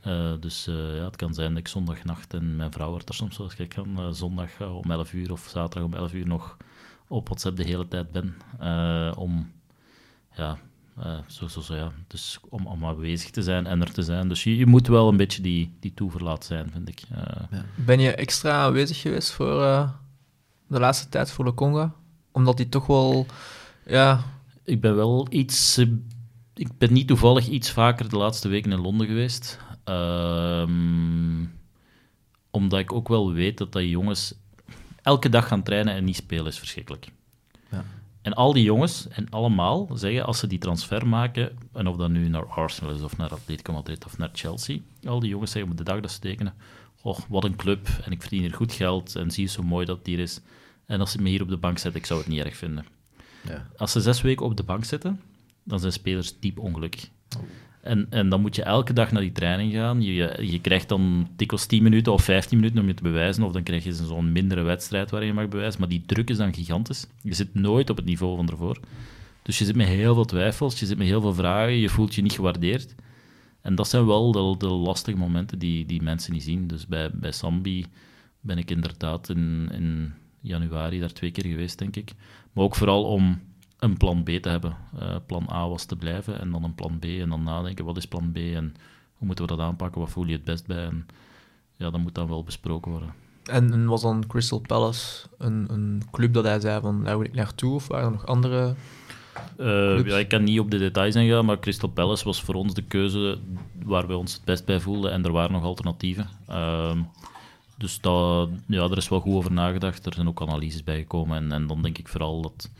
[0.00, 3.34] Eh, dus ja, het kan zijn dat ik zondagnacht en mijn vrouw wordt er soms
[3.34, 6.56] zoals ik kan, zondag om 11 uur of zaterdag om 11 uur nog
[7.08, 8.36] op WhatsApp de hele tijd ben.
[9.16, 9.52] om,
[10.36, 10.58] ja,
[10.96, 14.28] eh, zo, zo, zo, ja, dus om, om aanwezig te zijn en er te zijn.
[14.28, 17.02] Dus je, je moet wel een beetje die, die toeverlaat zijn, vind ik.
[17.14, 19.90] Eh, Ben je extra aanwezig geweest voor eh,
[20.66, 21.94] de laatste tijd voor de Conga?
[22.32, 23.26] Omdat die toch wel,
[23.86, 24.24] ja,
[24.64, 25.78] Ik ben wel iets.
[26.54, 29.58] ik ben niet toevallig iets vaker de laatste weken in Londen geweest.
[29.84, 31.44] Ehm,
[32.50, 34.34] omdat ik ook wel weet dat dat jongens
[35.02, 37.12] elke dag gaan trainen en niet spelen is verschrikkelijk.
[38.22, 42.10] En al die jongens, en allemaal, zeggen als ze die transfer maken, en of dat
[42.10, 45.70] nu naar Arsenal is of naar Atletico Madrid of naar Chelsea, al die jongens zeggen
[45.70, 46.54] op de dag dat ze tekenen,
[47.02, 49.86] oh, wat een club, en ik verdien hier goed geld, en zie je zo mooi
[49.86, 50.40] dat het hier is.
[50.86, 52.86] En als ze me hier op de bank zetten, ik zou het niet erg vinden.
[53.46, 53.66] Ja.
[53.76, 55.20] Als ze zes weken op de bank zitten,
[55.62, 57.08] dan zijn spelers diep ongelukkig.
[57.82, 60.02] En, en dan moet je elke dag naar die training gaan.
[60.02, 63.42] Je, je, je krijgt dan dikwijls 10 minuten of 15 minuten om je te bewijzen,
[63.42, 65.80] of dan krijg je zo'n mindere wedstrijd waarin je mag bewijzen.
[65.80, 67.06] Maar die druk is dan gigantisch.
[67.22, 68.78] Je zit nooit op het niveau van ervoor.
[69.42, 72.14] Dus je zit met heel veel twijfels, je zit met heel veel vragen, je voelt
[72.14, 72.94] je niet gewaardeerd.
[73.60, 76.66] En dat zijn wel de, de lastige momenten die, die mensen niet zien.
[76.66, 77.86] Dus bij, bij Sambi
[78.40, 82.12] ben ik inderdaad in, in januari daar twee keer geweest, denk ik.
[82.52, 83.40] Maar ook vooral om
[83.82, 84.76] een plan B te hebben.
[85.02, 87.96] Uh, plan A was te blijven en dan een plan B en dan nadenken, wat
[87.96, 88.74] is plan B en
[89.16, 90.84] hoe moeten we dat aanpakken, wat voel je het best bij?
[90.84, 91.06] En
[91.76, 93.14] ja, dat moet dan wel besproken worden.
[93.44, 97.26] En, en was dan Crystal Palace een, een club dat hij zei van daar wil
[97.26, 98.74] ik naartoe, of waren er nog andere
[99.56, 102.74] uh, ja, ik kan niet op de details ingaan, maar Crystal Palace was voor ons
[102.74, 103.38] de keuze
[103.84, 106.28] waar we ons het best bij voelden en er waren nog alternatieven.
[106.50, 106.96] Uh,
[107.78, 111.52] dus dat, ja, er is wel goed over nagedacht, er zijn ook analyses bijgekomen en,
[111.52, 112.70] en dan denk ik vooral dat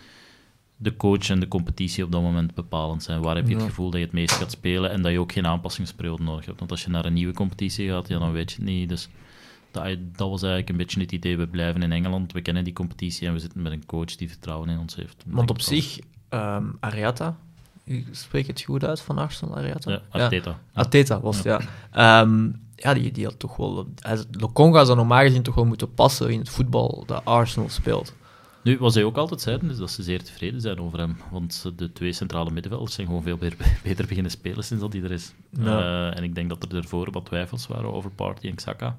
[0.83, 3.21] de coach en de competitie op dat moment bepalend zijn.
[3.21, 5.33] Waar heb je het gevoel dat je het meest gaat spelen en dat je ook
[5.33, 6.59] geen aanpassingsperiode nodig hebt.
[6.59, 8.89] Want als je naar een nieuwe competitie gaat, ja, dan weet je het niet.
[8.89, 9.09] Dus
[9.71, 9.85] dat,
[10.17, 11.37] dat was eigenlijk een beetje het idee.
[11.37, 14.29] We blijven in Engeland, we kennen die competitie en we zitten met een coach die
[14.29, 15.25] vertrouwen in ons heeft.
[15.27, 15.99] Want op zich,
[16.31, 17.37] um, Ariata,
[17.85, 19.91] ik spreek het goed uit van Arsenal, Ariata?
[19.91, 20.51] Ja, Arteta.
[20.51, 20.59] Ja.
[20.73, 21.61] Arteta was het, ja.
[21.93, 22.21] ja.
[22.21, 23.89] Um, ja, die, die had toch wel...
[24.31, 28.15] Lokonga zou normaal gezien toch wel moeten passen in het voetbal dat Arsenal speelt.
[28.63, 31.17] Nu, wat zij ook altijd zeiden, is dat ze zeer tevreden zijn over hem.
[31.31, 33.39] Want de twee centrale middenvelders zijn gewoon veel
[33.83, 35.33] beter, beginnen spelen sinds dat hij er is.
[35.59, 38.99] Uh, en ik denk dat er ervoor wat twijfels waren over Party en Xhaka.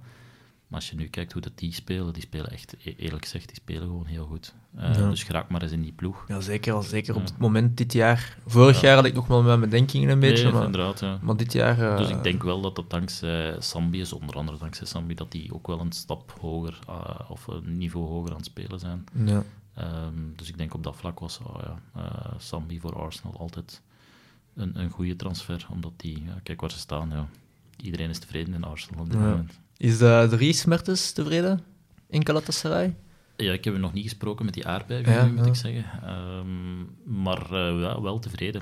[0.73, 3.47] Maar als je nu kijkt hoe dat die spelen, die spelen echt, e- eerlijk gezegd,
[3.47, 4.53] die spelen gewoon heel goed.
[4.77, 6.25] Uh, Dus graag maar eens in die ploeg.
[6.27, 6.83] Ja, zeker.
[6.83, 8.37] zeker op het moment dit jaar.
[8.45, 10.51] Vorig jaar had ik nog wel mijn bedenkingen een beetje.
[10.51, 11.19] maar, inderdaad, ja.
[11.21, 11.79] maar dit jaar...
[11.79, 11.97] Uh...
[11.97, 15.53] Dus ik denk wel dat dat dankzij Sambi is, onder andere dankzij Sambi, dat die
[15.53, 19.03] ook wel een stap hoger, uh, of een niveau hoger aan het spelen zijn.
[19.25, 19.43] Ja.
[19.79, 21.75] Um, dus ik denk op dat vlak was oh
[22.37, 23.81] Sambi voor Arsenal altijd
[24.55, 25.67] een, een goede transfer.
[25.71, 27.27] Omdat die, ja, kijk waar ze staan, ja.
[27.81, 29.61] iedereen is tevreden in Arsenal op dit moment.
[29.77, 31.63] Is de Dries Mertens tevreden
[32.09, 32.95] in Galatasaray?
[33.37, 35.85] Ja, ik heb nog niet gesproken met die aardbei, moet ik zeggen.
[36.09, 38.61] Um, maar uh, ja, wel tevreden.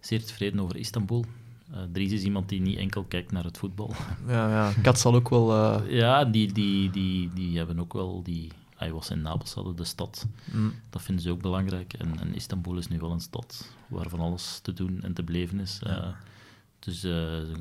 [0.00, 1.24] Zeer tevreden over Istanbul.
[1.70, 3.94] Uh, Dries is iemand die niet enkel kijkt naar het voetbal.
[4.28, 4.72] Ja, ja.
[4.82, 5.52] Kat zal ook wel...
[5.52, 5.90] Uh...
[5.90, 8.50] Ja, die, die, die, die hebben ook wel die...
[8.76, 10.26] Hij was in Napels, hadden de stad.
[10.52, 10.74] Mm.
[10.90, 11.92] Dat vinden ze ook belangrijk.
[11.92, 15.22] En, en, Istanbul is nu wel een stad waar van alles te doen en te
[15.22, 15.80] beleven is.
[15.84, 16.16] Ja.
[16.86, 17.12] Dus uh,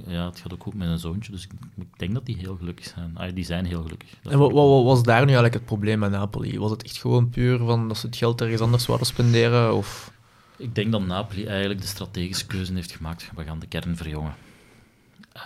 [0.07, 1.31] ja, het gaat ook goed met een zoontje.
[1.31, 3.17] Dus ik, ik denk dat die heel gelukkig zijn.
[3.17, 4.09] Ah, die zijn heel gelukkig.
[4.23, 6.59] en wat, wat, was daar nu eigenlijk het probleem met Napoli?
[6.59, 9.75] Was het echt gewoon puur van dat ze het geld ergens anders zouden spenderen?
[9.75, 10.11] Of?
[10.57, 13.31] Ik denk dat Napoli eigenlijk de strategische keuze heeft gemaakt.
[13.35, 14.35] We gaan de kern verjongen.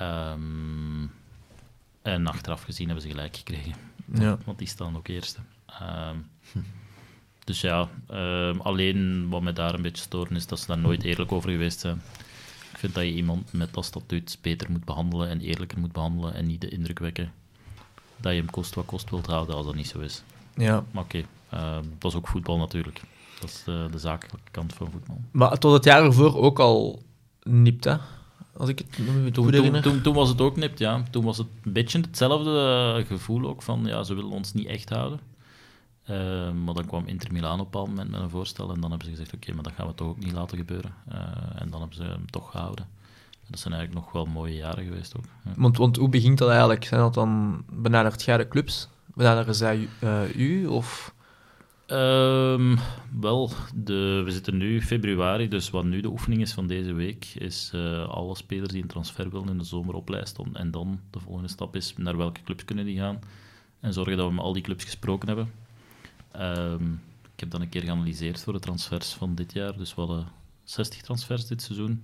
[0.01, 1.11] Um,
[2.01, 3.73] en achteraf gezien hebben ze gelijk gekregen.
[4.13, 4.37] Ja.
[4.45, 5.39] Want die staan ook eerste.
[5.81, 6.29] Um,
[7.43, 11.03] dus ja, um, alleen wat mij daar een beetje storen is dat ze daar nooit
[11.03, 12.01] eerlijk over geweest zijn.
[12.79, 16.33] Ik vind dat je iemand met dat statuut beter moet behandelen en eerlijker moet behandelen
[16.33, 17.31] en niet de indruk wekken
[18.17, 20.23] dat je hem kost wat kost wilt houden als dat niet zo is.
[20.55, 20.83] Ja.
[20.91, 23.01] Maar oké, okay, uh, dat is ook voetbal natuurlijk.
[23.39, 25.21] Dat is de, de, zakelijke kant van voetbal.
[25.31, 27.03] Maar tot het jaar ervoor ook al
[27.43, 27.95] nipt, hè?
[28.57, 31.03] Als ik het toen, toen, toen, toen, was het ook nipt, ja.
[31.11, 34.89] Toen was het een beetje hetzelfde gevoel ook van, ja, ze willen ons niet echt
[34.89, 35.19] houden.
[36.09, 38.89] Uh, maar dan kwam Inter Milan op een bepaald moment met een voorstel en dan
[38.89, 40.93] hebben ze gezegd, oké, maar dat gaan we toch ook niet laten gebeuren.
[41.11, 41.17] Uh,
[41.55, 42.85] en dan hebben ze hem toch gehouden.
[43.31, 45.23] En dat zijn eigenlijk nog wel mooie jaren geweest ook.
[45.45, 45.51] Ja.
[45.55, 46.83] Want, want hoe begint dat eigenlijk?
[46.83, 48.87] Zijn dat dan benaderd jij de clubs?
[49.13, 50.67] Benaderen zij uh, u?
[50.67, 51.13] Of...
[51.91, 52.77] Um,
[53.19, 57.25] wel, de, we zitten nu februari, dus wat nu de oefening is van deze week,
[57.25, 57.73] is
[58.07, 60.49] alle spelers die een transfer willen in de zomer oplijsten.
[60.53, 63.19] En dan de volgende stap is naar welke clubs kunnen die gaan.
[63.79, 65.51] En zorgen dat we met al die clubs gesproken hebben.
[66.35, 67.01] Um,
[67.33, 69.77] ik heb dan een keer geanalyseerd voor de transfers van dit jaar.
[69.77, 70.27] Dus we hadden
[70.63, 72.03] 60 transfers dit seizoen.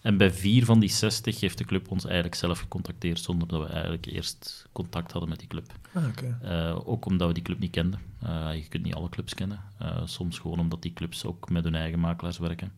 [0.00, 3.60] En bij vier van die 60 heeft de club ons eigenlijk zelf gecontacteerd, zonder dat
[3.60, 5.72] we eigenlijk eerst contact hadden met die club.
[5.92, 6.36] Ah, okay.
[6.44, 8.00] uh, ook omdat we die club niet kenden.
[8.24, 9.60] Uh, je kunt niet alle clubs kennen.
[9.82, 12.72] Uh, soms gewoon omdat die clubs ook met hun eigen makelaars werken.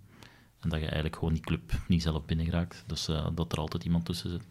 [0.61, 2.85] En dat je eigenlijk gewoon die club niet zelf binnenraakt.
[2.87, 4.43] Dus dat er altijd iemand tussen zit.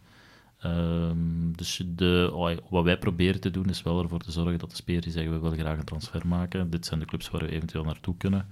[0.66, 4.70] Um, dus de, oh, wat wij proberen te doen is wel ervoor te zorgen dat
[4.70, 7.42] de spelers die zeggen we willen graag een transfer maken, dit zijn de clubs waar
[7.42, 8.48] we eventueel naartoe kunnen,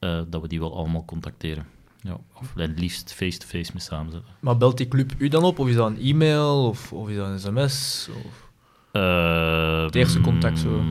[0.00, 1.66] uh, dat we die wel allemaal contacteren.
[2.00, 4.32] Ja, of het liefst face-to-face mee samenzetten.
[4.40, 5.58] Maar belt die club u dan op?
[5.58, 6.66] Of is dat een e-mail?
[6.66, 8.08] Of, of is dat een sms?
[8.24, 8.50] Of...
[8.92, 10.82] Uh, het eerste contact zo?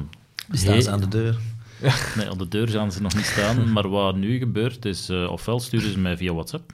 [0.52, 1.40] Staan ze aan de deur?
[2.16, 3.72] Nee, aan de deur gaan ze nog niet staan.
[3.72, 6.74] maar wat nu gebeurt is, uh, ofwel sturen ze mij via WhatsApp,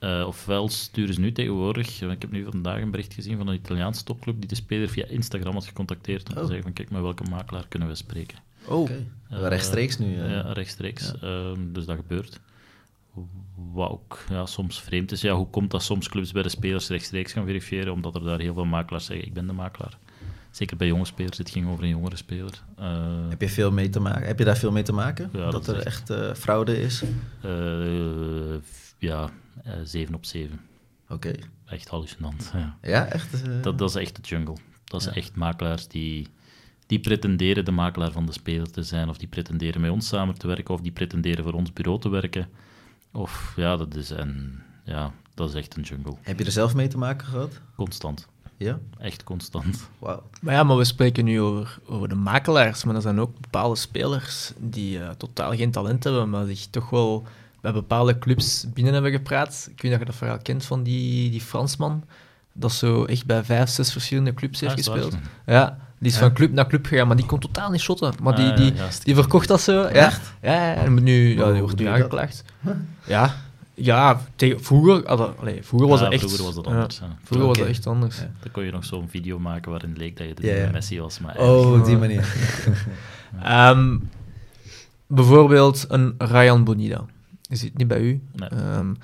[0.00, 3.54] uh, ofwel sturen ze nu tegenwoordig, ik heb nu vandaag een bericht gezien van een
[3.54, 6.40] Italiaanse topclub die de speler via Instagram had gecontacteerd om oh.
[6.40, 8.38] te zeggen van kijk, met welke makelaar kunnen we spreken.
[8.66, 9.06] Oh, okay.
[9.32, 10.16] uh, rechtstreeks nu?
[10.16, 11.12] Uh, ja, rechtstreeks.
[11.20, 11.28] Ja.
[11.28, 12.40] Ehm, dus dat gebeurt.
[13.72, 15.20] Wat ook ja, soms vreemd is.
[15.20, 18.40] Ja, hoe komt dat soms clubs bij de spelers rechtstreeks gaan verifiëren, omdat er daar
[18.40, 19.98] heel veel makelaars zeggen ik ben de makelaar.
[20.50, 22.62] Zeker bij jonge spelers, het ging over een jongere speler.
[22.76, 24.26] Eh, Heb je, veel mee te maken?
[24.26, 25.30] Heb je daar veel mee te maken?
[25.32, 27.02] Ja, dat, dat er echt eh, fraude is?
[27.40, 27.50] eh,
[29.00, 29.30] ja,
[29.64, 30.60] eh 7 op 7.
[31.08, 31.32] Oké.
[31.66, 32.50] Echt hallucinant.
[32.54, 32.76] Ja.
[32.82, 33.42] Ja, echt?
[33.42, 34.56] eh, Dat, dat is echt de jungle.
[34.84, 35.12] Dat is Ja.
[35.14, 36.28] echt makelaars die,
[36.86, 40.38] die pretenderen de makelaar van de speler te zijn, of die pretenderen met ons samen
[40.38, 42.48] te werken, of die pretenderen voor ons bureau te werken.
[43.12, 46.14] Of ja, dat is, en, ja, dat is echt een jungle.
[46.20, 47.60] Heb je er zelf mee te maken gehad?
[47.76, 48.28] Constant.
[48.56, 48.78] Ja?
[48.98, 49.88] Echt constant.
[49.98, 50.22] Wauw.
[50.40, 53.76] Maar ja, maar we spreken nu over, over de makelaars, maar er zijn ook bepaalde
[53.76, 57.26] spelers die eh, totaal geen talent hebben, maar zich toch wel
[57.60, 59.68] bij bepaalde clubs binnen hebben gepraat.
[59.70, 62.04] Ik weet dat je dat verhaal kent van die, die Fransman,
[62.52, 65.02] dat zo echt bij vijf, zes verschillende clubs heeft Ah, waar.
[65.02, 65.22] gespeeld.
[65.46, 66.20] Ja, die is Ja.
[66.20, 68.12] van club naar club gegaan, maar die kon totaal niet shotten.
[68.22, 69.72] Maar die, Ah, die, ja, die verkocht dat zo.
[69.72, 70.32] Ja, Echt?
[70.42, 72.44] ja, ja, en nu, ja, die wordt nu aangeklaagd.
[73.06, 73.34] Ja,
[73.74, 76.22] ja tegen, vroeger, hadden- allee, vroeger was Ja, dat echt...
[76.22, 77.00] vroeger was dat ja, anders.
[77.22, 78.16] vroeger was dat echt anders.
[78.16, 78.30] Ja.
[78.42, 80.66] Dan kon je nog zo'n video maken waarin het leek dat je de Ja, nieuwe
[80.66, 80.72] ja.
[80.72, 81.18] Messi was.
[81.20, 82.34] Maar Oh, op die manier.
[83.42, 83.96] Ehm,
[85.06, 87.04] bijvoorbeeld een Ryan Bonida.
[87.50, 88.22] Je zit niet bij u.
[88.32, 88.48] Nee.
[88.48, 88.94] Ehm,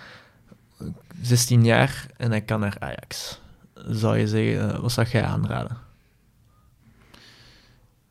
[1.22, 3.40] 16 jaar en hij kan naar Ajax.
[3.74, 5.76] Zou je zeggen, eh, wat zou jij aanraden?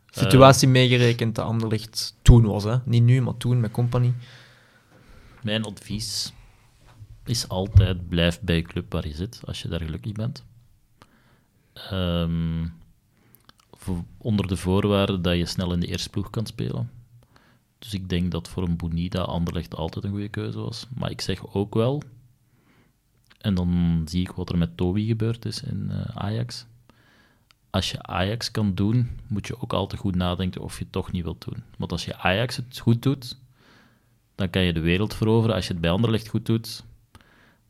[0.10, 2.78] Situatie meegerekend dat Anderlecht toen was, hè?
[2.86, 4.14] niet nu, maar toen met Company.
[5.44, 6.34] Mijn advies
[7.26, 10.44] is altijd blijf bij je club waar je zit, als je daar gelukkig bent.
[11.74, 12.66] Ehm,
[13.72, 16.90] voor- onder de voorwaarde dat je snel in de eerste ploeg kan spelen.
[17.80, 20.88] Dus ik denk dat voor een Bonida Anderlecht altijd een goede keuze was.
[20.96, 22.02] Maar ik zeg ook wel,
[23.38, 26.66] en dan zie ik wat er met Toby gebeurd is in eh, Ajax.
[27.70, 31.12] Als je Ajax kan doen, moet je ook altijd goed nadenken of je het toch
[31.12, 31.64] niet wilt doen.
[31.78, 33.38] Want als je Ajax het goed doet,
[34.36, 35.56] dan kan je de wereld veroveren.
[35.56, 36.84] Als je het bij Anderlecht goed doet,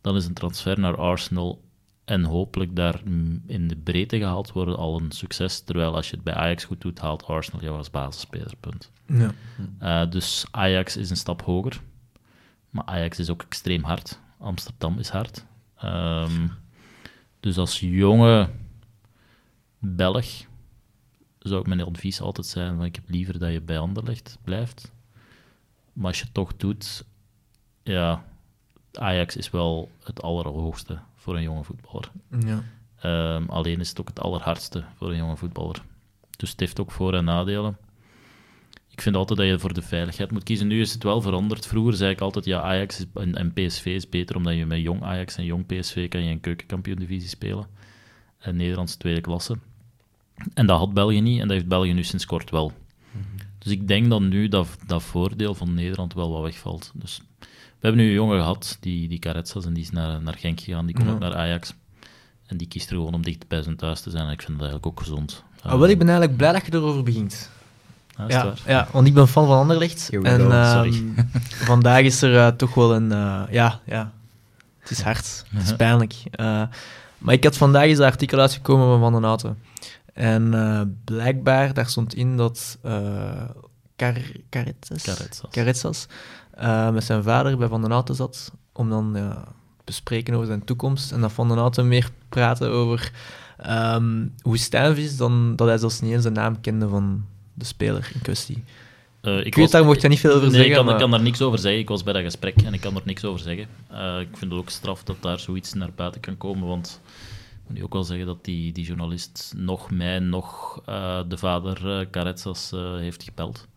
[0.02, 1.64] dan is een transfer naar Arsenal
[2.06, 3.02] en hopelijk daar
[3.46, 5.62] in de breedte gehaald worden al een succes.
[5.62, 8.54] Terwijl als je het bij Ajax goed doet, haalt Arsenal jou als basisspeler.
[9.08, 9.32] Ja.
[9.80, 11.82] Eh, dus Ajax is een stap hoger.
[12.70, 14.20] Maar Ajax is ook extreem hard.
[14.40, 15.46] Amsterdam is hard.
[15.76, 16.48] Ehm,
[17.40, 18.50] dus als jonge
[19.80, 20.26] Belg
[21.40, 24.92] zou ik mijn advies altijd zijn: van, ik heb liever dat je bij Anderlecht blijft.
[25.94, 27.06] Maar als je het toch doet,
[27.84, 28.24] ja,
[28.94, 32.12] Ajax is wel het allerhoogste voor een jonge voetballer.
[32.40, 32.64] Ja.
[32.96, 35.84] Ehm, alleen is het ook het allerhardste voor een jonge voetballer.
[36.38, 37.78] Dus het heeft ook voor- en nadelen.
[38.96, 40.68] Ik vind altijd dat je voor de veiligheid moet kiezen.
[40.68, 41.68] Nu is het wel veranderd.
[41.68, 45.04] Vroeger zei ik altijd, ja, Ajax en, en PSV is beter, omdat je met jong
[45.04, 47.68] Ajax en jong PSV kan je een keukenkampioen-divisie spelen.
[48.40, 49.58] En Nederlandse tweede klasse.
[50.54, 52.72] En dat had België niet, en dat heeft België nu sinds kort wel.
[53.60, 56.92] Dus ik denk dat nu dat, dat voordeel van Nederland wel wat wegvalt.
[56.94, 57.48] Dus we
[57.88, 60.86] hebben nu een jongen gehad, die, die Caretsas, en die is naar, naar Genk gegaan,
[60.86, 61.14] die komt Ja.
[61.14, 61.74] ook naar Ajax.
[62.46, 64.26] En die kiest er gewoon om dicht bij zijn thuis te zijn.
[64.26, 65.44] En ik vind dat eigenlijk ook gezond.
[65.62, 67.52] Ah, wel, ik ben eigenlijk blij dat je erover begint.
[68.18, 68.60] Ah, Ja, waar?
[68.66, 70.08] ja, want ik ben fan van Anderlecht.
[70.12, 71.04] Here we En go, ehm, sorry.
[71.72, 73.12] vandaag is er eh, toch wel een...
[73.12, 74.12] eh, ja, ja,
[74.80, 75.44] het is hard.
[75.50, 75.76] Het is Mhm.
[75.78, 76.14] pijnlijk.
[76.32, 76.62] Eh,
[77.18, 79.56] maar ik had vandaag eens een artikel uitgekomen van Van den Auto.
[80.14, 82.92] En eh, blijkbaar, daar stond in dat uh,
[83.96, 84.16] Car
[85.52, 86.08] Carretas,
[86.52, 89.38] eh, met zijn vader bij Van den Auto zat om dan eh, te
[89.84, 91.12] bespreken over zijn toekomst.
[91.12, 93.12] En dat Van den Auto meer praatte over
[93.58, 97.66] ehm, hoe stijf is dan dat hij zelfs niet eens de naam kende van de
[97.66, 98.64] speler in kwestie.
[99.22, 100.70] Eh, Ik, weet, daar mocht je niet veel over nee, zeggen.
[100.70, 100.94] ik kan, maar...
[100.94, 101.80] ik kan daar niks over zeggen.
[101.80, 103.68] Ik was bij dat gesprek en ik kan er niks over zeggen.
[103.90, 107.02] Eh, ik vind het ook straf dat daar zoiets naar buiten kan komen, want
[107.64, 112.00] ik moet ook wel zeggen dat die, die journalist nog mij, nog eh, de vader
[112.00, 113.68] uh, Caretsas uh, heeft gebeld.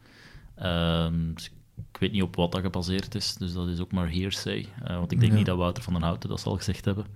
[0.54, 1.50] Ehm, dus
[1.92, 4.66] ik weet niet op wat dat gebaseerd is, dus dat is ook maar hearsay.
[4.88, 7.06] Uh, want ik denk niet dat Wouter van den Houten dat zal gezegd hebben.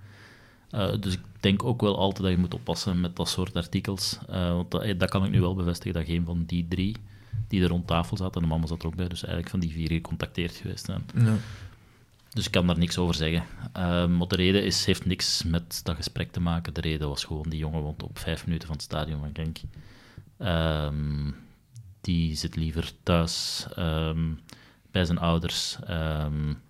[0.73, 4.17] Uh, dus ik denk ook wel altijd dat je moet oppassen met dat soort artikels.
[4.29, 6.95] Uh, want dat, dat, kan ik nu wel bevestigen, dat geen van die drie
[7.47, 9.59] die er rond tafel zaten, en de mama zat er ook bij, dus eigenlijk van
[9.59, 11.05] die vier gecontacteerd geweest zijn.
[11.15, 11.35] Ja.
[12.29, 13.43] Dus ik kan daar niks over zeggen.
[13.77, 16.73] Uh, maar de reden is, heeft niks met dat gesprek te maken.
[16.73, 19.57] De reden was gewoon, die jongen woont op vijf minuten van het stadion van Genk.
[20.37, 21.35] Um,
[22.01, 24.39] die zit liever thuis um,
[24.91, 26.61] bij zijn ouders um,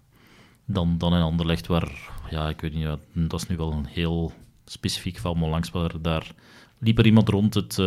[0.66, 4.34] dan, dan in Anderlecht, waar, ja, ik weet niet, dat is nu wel een heel
[4.66, 6.32] specifiek geval, maar langs waar daar
[6.80, 7.86] liep er iemand rond het, uh,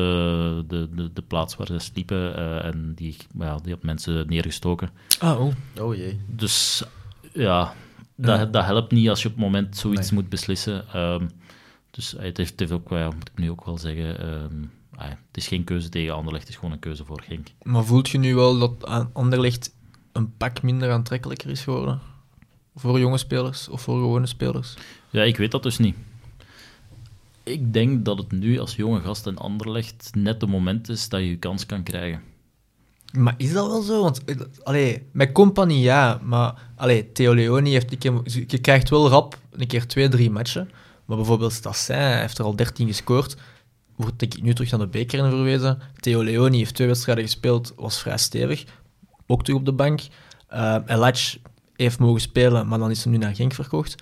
[0.69, 4.91] de, de, de plaats waar ze sliepen uh, en die, ja, die had mensen neergestoken.
[5.19, 5.53] Ah, oh.
[5.81, 6.21] oh jee.
[6.27, 6.85] Dus
[7.33, 7.75] ja,
[8.15, 8.47] dat, ja.
[8.47, 10.21] dat helpt niet als je op het moment zoiets Nee.
[10.21, 11.01] moet beslissen.
[11.01, 11.31] Um,
[11.91, 15.09] dus het heeft, het heeft ook, ja, moet ik nu ook wel zeggen, um, ah,
[15.09, 17.47] het is geen keuze tegen Anderlecht, het is gewoon een keuze voor Genk.
[17.63, 19.75] Maar voelt je nu wel dat Anderlecht
[20.13, 22.01] een pak minder aantrekkelijker is geworden?
[22.79, 24.75] Voor jonge spelers of voor gewone spelers?
[25.11, 25.97] Ja, ik weet dat dus niet.
[27.43, 31.21] Ik denk dat het nu als jonge gast in Anderlecht net het moment is dat
[31.21, 32.23] je je kans kan krijgen.
[33.13, 34.03] Maar is dat wel zo?
[34.03, 38.89] Want eh, allee, met compagnie ja, maar allee, Theo Leoni heeft een keer, je krijgt
[38.89, 40.71] wel rap een keer twee, drie matchen.
[41.05, 43.37] Maar bijvoorbeeld Stassin heeft er al 13 gescoord.
[43.97, 45.79] Wordt denk ik nu terug naar de beker in verwezen.
[46.01, 48.65] Theo Leoni heeft twee wedstrijden gespeeld, was vrij stevig.
[49.27, 50.01] Ook terug op de bank.
[50.53, 51.37] Uh, Elach
[51.77, 53.95] heeft mogen spelen, maar dan is hij nu naar Genk verkocht.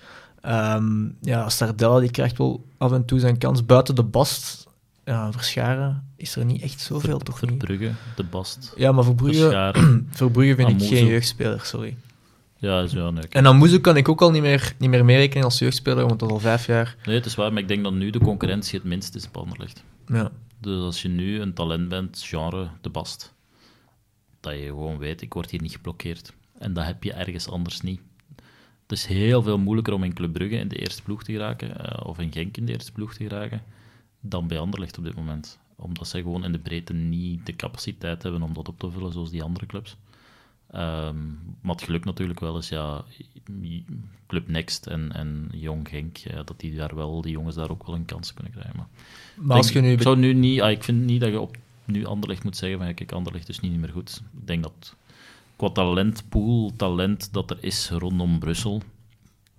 [0.47, 3.65] Um, ja, Stardella die krijgt wel af en toe zijn kans.
[3.65, 4.67] Buiten de Bast,
[5.05, 8.73] ja, Verscharen, is er niet echt zoveel, Ver, toch Verbrugge, de Bast.
[8.75, 9.73] Ja, maar Verbrugge,
[10.09, 11.97] Verbrugge vind ik geen jeugdspeler, sorry.
[12.57, 15.05] Ja, is wel nee, En dan Moezo kan ik ook al niet meer, niet meer
[15.05, 16.95] meerekenen als jeugdspeler, want dat is al vijf jaar.
[17.05, 19.37] Nee, het is waar, maar ik denk dat nu de concurrentie het minst is op
[19.37, 19.83] Anderlecht.
[20.07, 20.31] Ja.
[20.59, 23.33] Dus als je nu een talent bent, genre de Bast,
[24.39, 26.33] dat je gewoon weet, ik word hier niet geblokkeerd.
[26.57, 28.01] En dat heb je ergens anders niet.
[28.81, 31.69] Het is heel veel moeilijker om in Club Brugge in de eerste ploeg te geraken,
[31.69, 33.63] uh, of in Genk in de eerste ploeg te geraken,
[34.19, 35.59] dan bij Anderlecht op dit moment.
[35.75, 39.11] Omdat zij gewoon in de breedte niet de capaciteit hebben om dat op te vullen
[39.11, 39.97] zoals die andere clubs.
[40.75, 43.03] Um, maar het geluk natuurlijk wel is, ja,
[44.27, 47.85] Club Next en, en Jong Genk, ja, dat die daar wel, die jongens daar ook
[47.85, 48.75] wel een kans kunnen krijgen.
[48.75, 48.87] Maar,
[49.35, 49.91] maar als je nu...
[49.91, 52.79] Ik zou nu niet, ah, ik vind niet dat je op nu Anderlecht moet zeggen
[52.79, 54.21] van, kijk, Anderlecht is niet meer goed.
[54.39, 54.95] Ik denk dat
[55.55, 58.81] qua talentpool, talent dat er is rondom Brussel,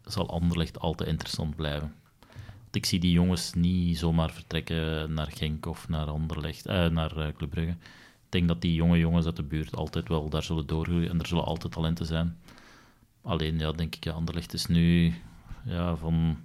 [0.04, 1.94] zal Anderlecht altijd interessant blijven.
[2.70, 7.26] Ik zie die jongens niet zomaar vertrekken naar Genk of naar Anderlecht, eh, naar uh,
[7.36, 7.70] Club Brugge.
[7.70, 11.20] Ik denk dat die jonge jongens uit de buurt altijd wel daar zullen doorgroeien en
[11.20, 12.38] er zullen altijd talenten zijn.
[13.22, 15.14] Alleen, ja, denk ik, Anderlecht is nu
[15.64, 16.36] ja, van,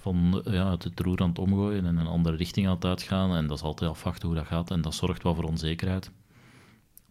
[0.00, 3.36] van ja, het roer aan het omgooien en een andere richting aan het uitgaan.
[3.36, 6.10] En dat is altijd afwachten hoe dat gaat en dat zorgt wel voor onzekerheid.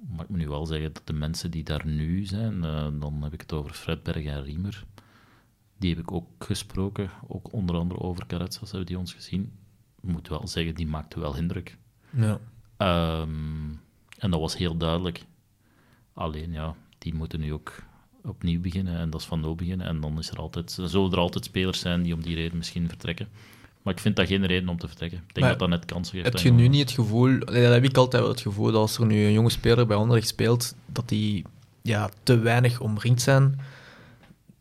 [0.09, 3.23] Maar ik moet nu wel zeggen dat de mensen die daar nu zijn, uh, dan
[3.23, 4.85] heb ik het over Fredberg en Riemer,
[5.77, 9.51] die heb ik ook gesproken, ook onder andere over Caretsas hebben die ons gezien.
[10.01, 11.77] Ik moet wel zeggen, die maakte wel indruk.
[12.09, 12.39] Ja.
[13.21, 13.79] Um,
[14.17, 15.25] en dat was heel duidelijk.
[16.13, 17.83] Alleen ja, die moeten nu ook
[18.23, 19.87] opnieuw beginnen en dat is van nul beginnen.
[19.87, 22.87] En dan is er altijd, zullen er altijd spelers zijn die om die reden misschien
[22.87, 23.27] vertrekken.
[23.81, 25.17] Maar ik vind dat geen reden om te vertrekken.
[25.17, 26.25] Ik denk maar dat dat net kansen geeft.
[26.25, 28.97] Heb je nu niet het gevoel, dat heb ik altijd wel het gevoel, dat als
[28.97, 31.45] er nu een jonge speler bij Anderlecht speelt, dat die
[31.81, 33.59] ja, te weinig omringd zijn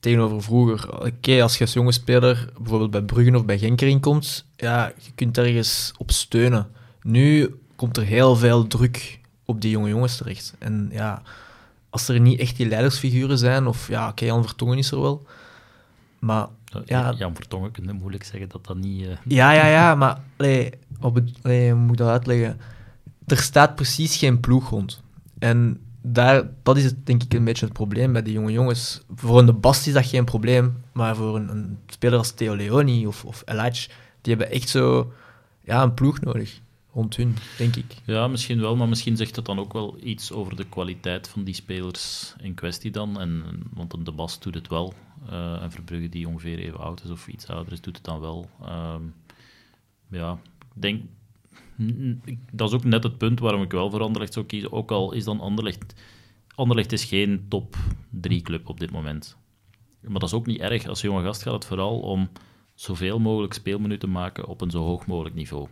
[0.01, 0.95] tegenover vroeger.
[0.95, 4.93] Oké, okay, als je als jonge speler bijvoorbeeld bij Bruggen of bij Genk komt, ja,
[4.99, 6.71] je kunt ergens op steunen.
[7.03, 10.55] Nu komt er heel veel druk op die jonge jongens terecht.
[10.59, 11.23] En ja,
[11.91, 15.01] als er niet echt die leidersfiguren zijn, of ja, oké, okay, Jan Vertongen is er
[15.01, 15.27] wel,
[16.19, 16.47] maar
[16.85, 17.15] ja...
[17.19, 19.03] Jan Vertongen je moeilijk zeggen dat dat niet...
[19.03, 19.17] Uh...
[19.25, 22.61] Ja, ja, ja, maar allee, op, allee, moet dat uitleggen?
[23.27, 25.03] Er staat precies geen ploeg rond.
[25.39, 29.03] En daar, dat is het, denk ik een beetje het probleem bij die jonge jongens.
[29.15, 32.55] Voor een de Bast is dat geen probleem, maar voor een, een speler als Theo
[32.55, 33.45] Leoni of, of
[34.21, 35.13] die hebben echt zo
[35.61, 36.61] ja, een ploeg nodig
[36.93, 37.97] rond hun, denk ik.
[38.05, 41.45] Ja, misschien wel, maar misschien zegt het dan ook wel iets over de kwaliteit van
[41.45, 43.21] die spelers in kwestie dan.
[43.21, 44.95] En, want een De Bast doet het wel.
[45.31, 48.21] Uh, en Verbrugge, die ongeveer even oud is of iets ouder is, doet het dan
[48.21, 48.51] wel.
[48.69, 49.15] Um,
[50.11, 50.39] ja,
[50.75, 51.03] denk...
[52.53, 54.73] Dat is ook net het punt waarom ik wel voor Anderlecht zou kiezen.
[54.73, 55.95] Ook al is dan Anderlecht...
[56.55, 57.77] Anderlecht is geen top
[58.11, 59.37] 3 club op dit moment.
[60.01, 60.87] Maar dat is ook niet erg.
[60.87, 62.31] Als jonge gast gaat het vooral om
[62.75, 65.69] zoveel mogelijk speelminuten te maken op een zo hoog mogelijk niveau.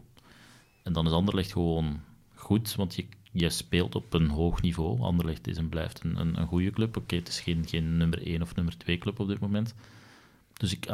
[0.88, 2.00] En dan is Anderlecht gewoon
[2.34, 5.00] goed, want je, je speelt op een hoog niveau.
[5.00, 6.96] Anderlecht is en blijft een, een, goede club.
[6.96, 9.74] Oké, het is geen, nummer 1 of nummer 2 club op dit moment.
[10.52, 10.88] Dus ik,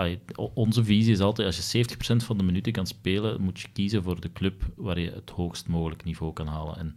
[0.54, 4.02] onze visie is altijd, als je 70% van de minuten kan spelen, moet je kiezen
[4.02, 6.78] voor de club waar je het hoogst mogelijk niveau kan halen.
[6.78, 6.96] En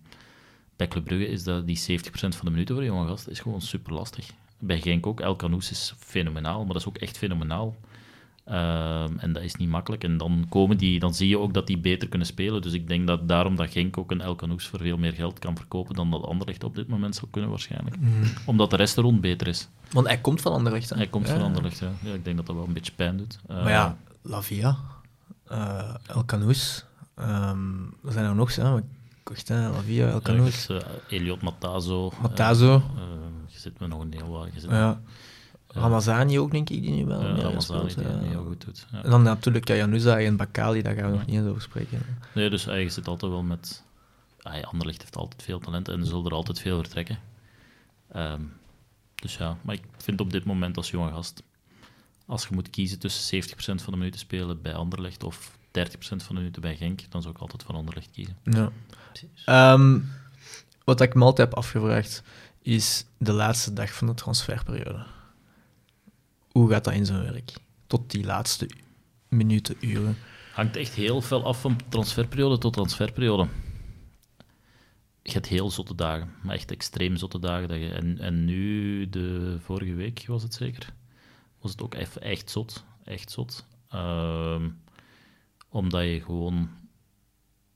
[0.76, 3.40] bij Club Brugge is dat die 70% van de minuten voor een jonge gast is
[3.40, 4.30] gewoon super lastig.
[4.60, 7.76] Bij Genk ook, El Canoes is fenomenaal, maar dat is ook echt fenomenaal.
[8.50, 10.04] Uh, en dat is niet makkelijk.
[10.04, 12.62] En dan, komen die, dan zie je ook dat die beter kunnen spelen.
[12.62, 15.40] Dus ik denk dat daarom dat Genk ook een El Canoes voor veel meer geld
[15.40, 18.00] kan verkopen dan dat Anderlecht op dit moment zou kunnen waarschijnlijk.
[18.00, 18.24] Mm.
[18.46, 19.68] Omdat de rest er rond beter is.
[19.92, 20.96] Want hij komt van Anderlecht, hè?
[20.96, 21.34] Hij komt ja.
[21.34, 21.92] van Anderlecht, ja.
[22.02, 22.14] ja.
[22.14, 23.40] Ik denk dat dat wel een beetje pijn doet.
[23.50, 24.78] Uh, maar ja, La Via,
[25.52, 26.86] uh, El Canoes,
[27.20, 28.80] um, er zijn er nog, hè?
[29.24, 29.70] Kocht, hè?
[29.70, 30.66] La Via, El Canoes.
[30.66, 32.12] Ja, Eliot Matazo.
[32.22, 32.84] Matazo.
[33.48, 34.48] je zit met nog een heel wat.
[34.70, 35.00] Ja.
[35.68, 37.22] Ramazani ook, denk ik, die nu wel.
[37.22, 38.88] Ja, Ramazani die het heel goed doet.
[39.04, 42.02] En dan natuurlijk Januza en Bakali, daar gaan we nog niet eens over spreken.
[42.34, 43.84] Nee, dus eigenlijk zit altijd wel met...
[44.42, 47.20] Ah, Anderlecht heeft altijd veel talent en er zullen er altijd veel vertrekken.
[48.16, 48.54] Um,
[49.16, 51.44] dus ja, maar ik vind op dit moment als jonge gast,
[52.26, 55.60] als je moet kiezen tussen 70% van de minuten spelen bij Anderlecht of 30%
[56.00, 58.38] van de minuten bij Genk, dan zou ik altijd voor Anderlecht kiezen.
[58.44, 59.74] Ja.
[59.74, 60.12] Um,
[60.84, 62.24] wat ik me altijd heb afgevraagd,
[62.62, 65.06] is de laatste dag van de transferperiode
[66.58, 67.54] hoe gaat dat in zijn werk?
[67.88, 68.70] Tot die laatste
[69.28, 70.18] minuten, uren.
[70.54, 73.48] hangt echt heel veel af van transferperiode tot transferperiode.
[75.22, 77.68] Je hebt heel zotte dagen, maar echt extreem zotte dagen.
[77.68, 80.94] Dat je, en, en nu, de vorige week was het zeker,
[81.62, 82.84] was het ook even echt zot.
[83.04, 83.66] Echt zot.
[83.90, 84.70] Ehm,
[85.70, 86.70] omdat je gewoon...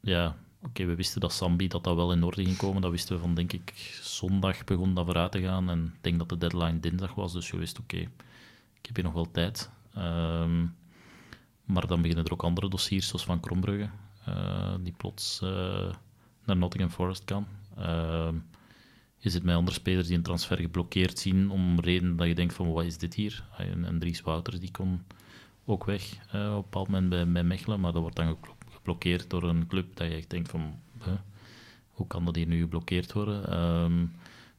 [0.01, 2.81] Ja, oké, we wisten dat Sambi dat dat wel in orde ging komen.
[2.81, 5.69] Dat wisten we van, denk ik, zondag begon dat vooruit te gaan.
[5.69, 8.07] En ik denk dat de deadline dinsdag was, dus je wist, oké,
[8.81, 9.69] ik heb hier nog wel tijd.
[9.93, 10.65] Ehm,
[11.65, 13.89] maar dan beginnen er ook andere dossiers, zoals van Krombrugge,
[14.25, 15.49] eh, die plots uh,
[16.45, 17.47] naar Nottingham Forest kan.
[17.77, 18.35] Ehm,
[19.17, 22.53] je zit met andere spelers die een transfer geblokkeerd zien om reden dat je denkt
[22.53, 23.43] van wat is dit hier?
[23.57, 25.03] En, en Dries Wouters die kon
[25.65, 28.37] ook weg uh, op een bepaald moment bij, bij Mechelen, maar dat wordt dan
[28.69, 30.79] geblokkeerd door een club dat je echt denkt van
[32.01, 33.47] hoe kan dat hier nu geblokkeerd worden?
[33.47, 34.05] Ehm,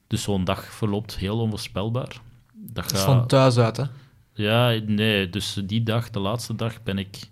[0.06, 2.20] dus zo'n dag verloopt heel onvoorspelbaar.
[2.52, 3.84] Dat, is van thuis uit, hè?
[4.34, 7.30] Ja, nee, dus die dag, de laatste dag, ben ik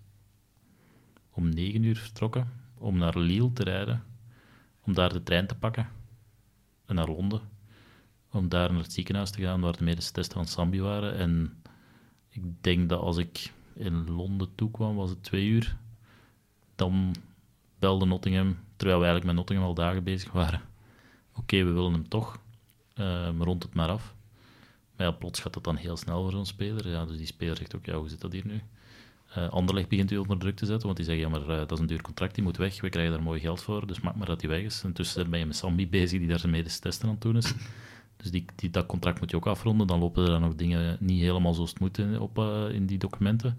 [1.31, 4.05] om negen uur vertrokken om naar Lille te rijden,
[4.81, 5.89] om daar de trein te pakken
[6.87, 7.41] en naar Londen,
[8.31, 11.17] om daar naar het ziekenhuis te gaan waar de medische testen van Sambi waren.
[11.17, 11.63] En
[12.29, 15.77] ik denk dat als ik in Londen toekwam, was het twee uur,
[16.75, 17.15] dan
[17.79, 20.61] belde Nottingham, terwijl we eigenlijk met Nottingham al dagen bezig waren.
[21.35, 22.41] Oké, we willen hem toch,
[22.95, 24.15] uh, rond het maar af.
[25.01, 26.89] Maar ja, plots gaat dat dan heel snel voor zo'n speler.
[26.89, 28.61] Ja, dus die speler zegt ook, ja, hoe zit dat hier nu?
[29.39, 31.73] Uh, Anderlecht begint u onder druk te zetten, want die zeggen, ja, maar uh, dat
[31.73, 34.17] is een duur contract, die moet weg, we krijgen daar mooi geld voor, dus maak
[34.17, 34.85] maar dat hij weg is.
[34.85, 37.55] Intussen ben je met Sambi bezig, die daar zijn medische testen aan het doen is.
[38.17, 40.97] Dus die, die, dat contract moet je ook afronden, dan lopen er dan nog dingen
[41.01, 43.59] niet helemaal zoals het moet in, op, uh, in die documenten.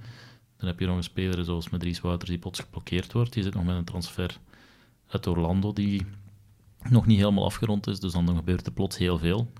[0.57, 3.33] Dan heb je nog een speler zoals met Dries Wouters die plots geblokkeerd wordt.
[3.33, 4.37] Die zit nog met een transfer
[5.07, 6.05] uit Orlando die
[6.89, 9.51] nog niet helemaal afgerond is, dus dan gebeurt er plots heel veel.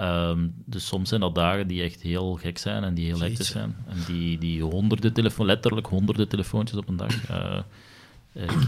[0.00, 3.50] Um, dus soms zijn dat dagen die echt heel gek zijn en die heel hectisch
[3.50, 3.76] zijn.
[3.86, 7.30] En die, die honderden telefoon, letterlijk honderden telefoontjes op een dag.
[7.30, 7.60] Uh,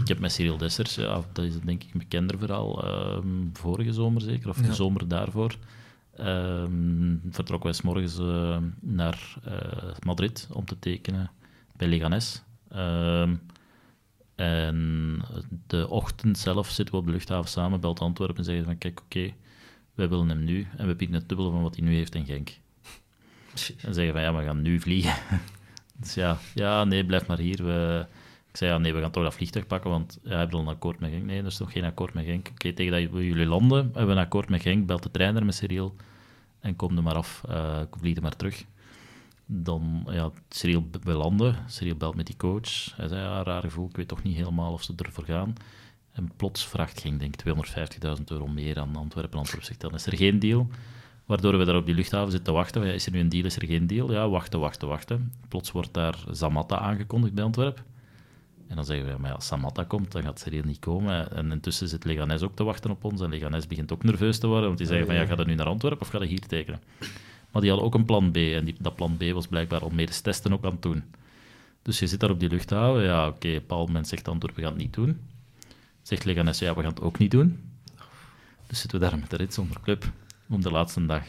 [0.01, 3.17] ik, heb met Cyril Dessers, ja, dat is denk ik een bekender verhaal, uh,
[3.53, 5.55] vorige zomer zeker, of de zomer daarvoor.
[6.19, 9.33] Um, vertrokken wij s morgens uh, naar
[10.05, 11.31] Madrid om te tekenen
[11.75, 12.43] bij Leganes.
[14.35, 15.21] En
[15.67, 18.99] de ochtend zelf zitten we op de luchthaven samen, belt Antwerpen en zeggen van kijk,
[18.99, 19.35] oké, okay,
[19.99, 22.25] wij willen hem nu en we bieden het dubbele van wat hij nu heeft in
[22.25, 22.57] Genk.
[23.81, 25.13] En zeggen van ja, we gaan nu vliegen.
[25.99, 27.65] dus ja, ja, nee, blijf maar hier.
[27.65, 28.05] We,
[28.49, 30.75] ik zei ja, nee, we gaan toch dat vliegtuig pakken, want ja, hebben we een
[30.75, 31.23] akkoord met Genk?
[31.23, 32.49] Nee, er is nog geen akkoord met Genk.
[32.51, 35.55] Oké, tegen dat jullie landen, hebben we een akkoord met Genk, belt de trainer met
[35.55, 35.95] Cyril
[36.59, 38.65] en kom er maar af, uh, vlieg er maar terug.
[39.45, 42.95] Dan, ja, Cyril we landen, Cyril belt met die coach.
[42.95, 45.53] Hij zei, ja, raar gevoel, ik weet toch niet helemaal of ze ervoor gaan.
[46.11, 47.35] En plots vraagt ging denk
[48.17, 49.39] 250.000 euro meer aan Antwerpen.
[49.39, 50.67] Antwerpen zegt dan is er geen deal.
[51.25, 52.85] Waardoor we daar op die luchthaven zitten te wachten.
[52.85, 54.11] Ja, is er nu een deal, is er geen deal?
[54.11, 55.33] Ja, wachten, wachten, wachten.
[55.47, 57.83] Plots wordt daar Samatta aangekondigd bij Antwerpen.
[58.67, 61.31] En dan zeggen we, maar ja, als Samatta komt, dan gaat Cyril niet komen.
[61.31, 63.21] En intussen zit Leganes ook te wachten op ons.
[63.21, 65.55] En Leganes begint ook nerveus te worden, want die zeggen van, ja, ga je nu
[65.55, 66.81] naar Antwerpen of ga je hier tekenen?
[67.51, 68.35] Maar die hadden ook een plan B.
[68.35, 71.03] En die, dat plan B was blijkbaar al medisch testen ook aan het doen.
[71.81, 73.03] Dus je zit daar op die luchthaven.
[73.03, 75.19] Ja, oké, okay, Paul men zegt Antwerpen, we gaan het niet doen.
[76.09, 77.59] Zegt Leganes, ja, we gaan het ook niet doen.
[78.67, 80.11] Dus zitten we daar met de rit zonder club
[80.49, 81.23] op de laatste dag.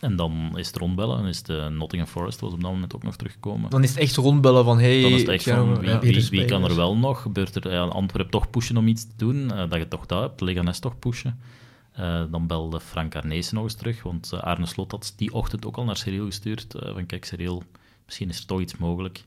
[0.00, 3.02] En dan is het rondbellen en is de Nottingham Forest was op dat moment ook
[3.02, 3.70] nog teruggekomen.
[3.70, 6.44] Dan is het echt rondbellen van hey, dan is het echt van wie, wie, wie,
[6.44, 7.22] kan er wel nog?
[7.22, 9.36] Gebeurt er ja, Antwerpen toch pushen om iets te doen?
[9.36, 11.40] Uh, dat je toch dat hebt, Leganes toch pushen.
[11.98, 15.76] Uh, dan belde Frank Arnezen nog eens terug, want Arne Slot had die ochtend ook
[15.76, 16.66] al naar Cyril gestuurd.
[16.68, 17.62] van kijk Cyril,
[18.04, 19.24] misschien is er toch iets mogelijk.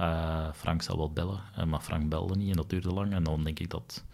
[0.00, 3.12] Uh, Frank zal wel bellen, uh, maar Frank belde niet en dat duurde lang.
[3.12, 4.04] En dan denk ik dat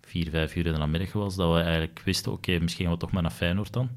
[0.00, 2.94] vier, vijf uur in de namiddag was, dat we eigenlijk wisten, oké, okay, misschien gaan
[2.94, 3.88] we toch maar naar Feyenoord dan.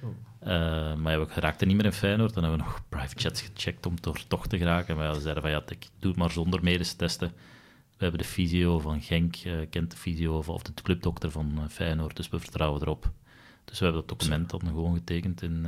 [0.00, 0.08] Oh.
[0.42, 2.34] Uh, maar ja, we raakten niet meer in Feyenoord.
[2.34, 4.96] Dan hebben we nog private chats gecheckt om er toch te geraken.
[4.96, 7.32] Maar we zeiden van, ja, ik doe het maar zonder medisch testen.
[7.96, 9.36] We hebben de fysio van Genk,
[9.70, 13.10] kent de fysio of de clubdokter van Feyenoord, dus we vertrouwen erop.
[13.64, 15.66] Dus we hebben dat document dan gewoon getekend in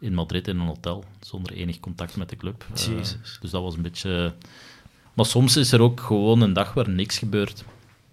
[0.00, 2.66] in Madrid in een hotel, zonder enig contact met de club.
[2.70, 2.96] Uh,
[3.40, 4.34] dus dat was een beetje...
[5.14, 7.64] Maar soms is er ook gewoon een dag waar niks gebeurt.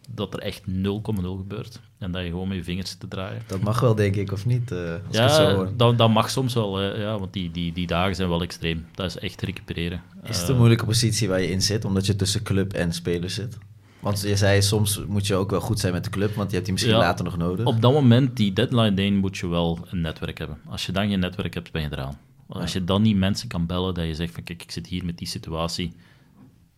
[0.10, 0.74] Dat er echt 0,0
[1.22, 1.80] gebeurt.
[1.98, 3.42] En dat je gewoon met je vingers zit te draaien.
[3.48, 4.72] Dat mag wel, denk ik, of niet?
[4.72, 6.82] Uh, ja, dat, dat mag soms wel.
[6.82, 8.86] ja, want die, die, die dagen zijn wel extreem.
[8.96, 10.02] Dat is echt recupereren.
[10.24, 13.30] Is het een moeilijke positie waar je in zit, omdat je tussen club en speler
[13.30, 13.58] zit?
[14.00, 16.54] Want je zei, soms moet je ook wel goed zijn met de club, want je
[16.54, 17.66] hebt die misschien later nog nodig.
[17.66, 20.58] Op dat moment, die deadline day, moet je wel een netwerk hebben.
[20.66, 22.18] Als je dan geen netwerk hebt, ben je eraan.
[22.48, 25.06] Als je dan niet mensen kan bellen, dat je zegt van kijk, ik zit hier
[25.06, 25.94] met die situatie,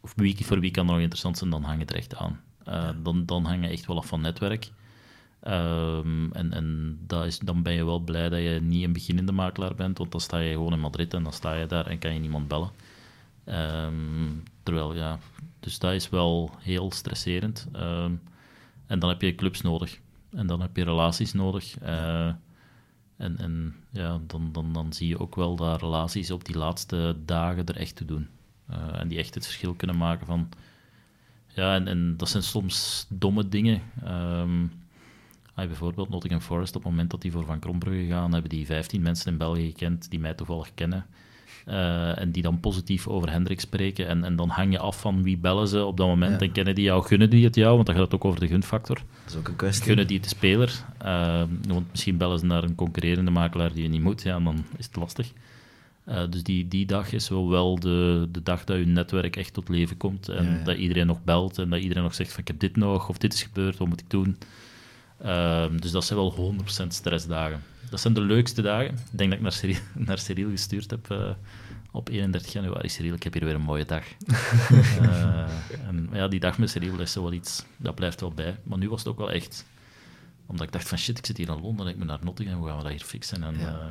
[0.01, 2.39] of wie, voor wie kan nog interessant zijn, dan hang je er echt aan.
[2.67, 4.71] Uh, dan, dan hang je echt wel af van netwerk.
[5.47, 9.31] Um, en en dat is, dan ben je wel blij dat je niet een beginnende
[9.31, 11.99] makelaar bent, want dan sta je gewoon in Madrid en dan sta je daar en
[11.99, 12.69] kan je niemand bellen.
[13.45, 15.19] Um, terwijl, ja,
[15.59, 17.67] Dus dat is wel heel stresserend.
[17.71, 18.13] Ehm,
[18.85, 19.99] en dan heb je clubs nodig.
[20.31, 21.77] En dan heb je relaties nodig.
[21.79, 22.31] Eh,
[23.17, 27.17] en en ja, dan, dan, dan zie je ook wel dat relaties op die laatste
[27.25, 28.27] dagen er echt te doen.
[28.67, 30.49] Eh, en die echt het verschil kunnen maken van...
[31.47, 33.81] Ja, en, en dat zijn soms domme dingen.
[34.03, 34.63] Ehm,
[35.53, 38.65] ah, bijvoorbeeld Nottingham Forest, op het moment dat die voor Van Krombrugge gaan, hebben die
[38.65, 41.05] 15 mensen in België gekend die mij toevallig kennen.
[41.65, 44.07] Eh, en die dan positief over Hendrik spreken.
[44.07, 46.39] En, en dan hang je af van wie bellen ze op dat moment.
[46.39, 46.45] Ja.
[46.45, 47.73] En kennen die jou, gunnen die het jou?
[47.75, 48.95] Want dan gaat het ook over de gunfactor.
[48.95, 49.85] Dat is ook een kwestie.
[49.85, 50.83] Gunnen die het de speler?
[50.97, 54.23] Eh, want misschien bellen ze naar een concurrerende makelaar die je niet moet.
[54.23, 55.31] Ja, en dan is het lastig.
[56.03, 59.53] Eh, dus die, die dag is wel, wel de, de dag dat je netwerk echt
[59.53, 60.29] tot leven komt.
[60.29, 60.63] En Ja, ja.
[60.63, 63.17] dat iedereen nog belt en dat iedereen nog zegt van ik heb dit nog, of
[63.17, 64.37] dit is gebeurd, wat moet ik doen?
[65.79, 67.61] Dus dat zijn wel 100% stressdagen.
[67.89, 68.89] Dat zijn de leukste dagen.
[68.93, 69.77] Ik denk dat ik naar Cyril,
[70.07, 71.29] naar Cyril gestuurd heb eh,
[71.91, 72.89] op 31 januari.
[72.89, 74.03] Cyril, ik heb hier weer een mooie dag.
[75.01, 78.57] Eh, en ja, die dag met Cyril is zo wel iets, dat blijft wel bij.
[78.63, 79.65] Maar nu was het ook wel echt,
[80.45, 82.57] omdat ik dacht van shit, ik zit hier in Londen en ik moet naar Nottingham,
[82.59, 83.43] hoe gaan we dat hier fixen?
[83.43, 83.67] En Ja.
[83.67, 83.85] eh,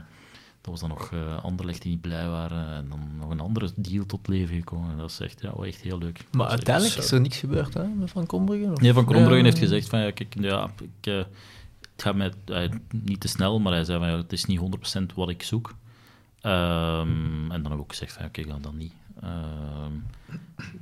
[0.61, 3.71] dat was dan nog eh Anderlecht die niet blij waren en dan nog een andere
[3.77, 4.91] deal tot leven gekomen.
[4.91, 6.25] En dat is echt, ja, wel echt heel leuk.
[6.31, 8.71] Maar uiteindelijk is er niks gebeurd hè, met Van Kombrugge?
[8.73, 8.81] of?
[8.81, 9.45] Nee, Van Krombruggen Ja.
[9.45, 11.25] heeft gezegd van ja, kijk, ja, ik, eh,
[11.99, 14.61] het gaat mij eh, niet te snel, maar hij zei van ja, het is niet
[15.01, 15.75] 100% wat ik zoek.
[16.41, 18.93] Ehm, en dan heb ik ook gezegd van ja, kijk, dan, dan niet.
[19.21, 19.93] Ehm,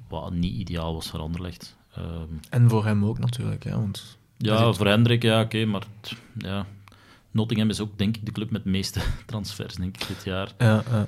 [0.09, 1.77] wat niet ideaal was voor Anderlecht.
[1.95, 4.19] Ehm, En voor hem ook natuurlijk, hè, want...
[4.37, 5.83] Ja, voor Hendrik, ja, oké, maar
[6.39, 6.67] ja.
[7.31, 10.53] Nottingham is ook denk ik de club met de meeste transfers, denk ik, dit jaar.
[10.59, 11.07] Ja, ja.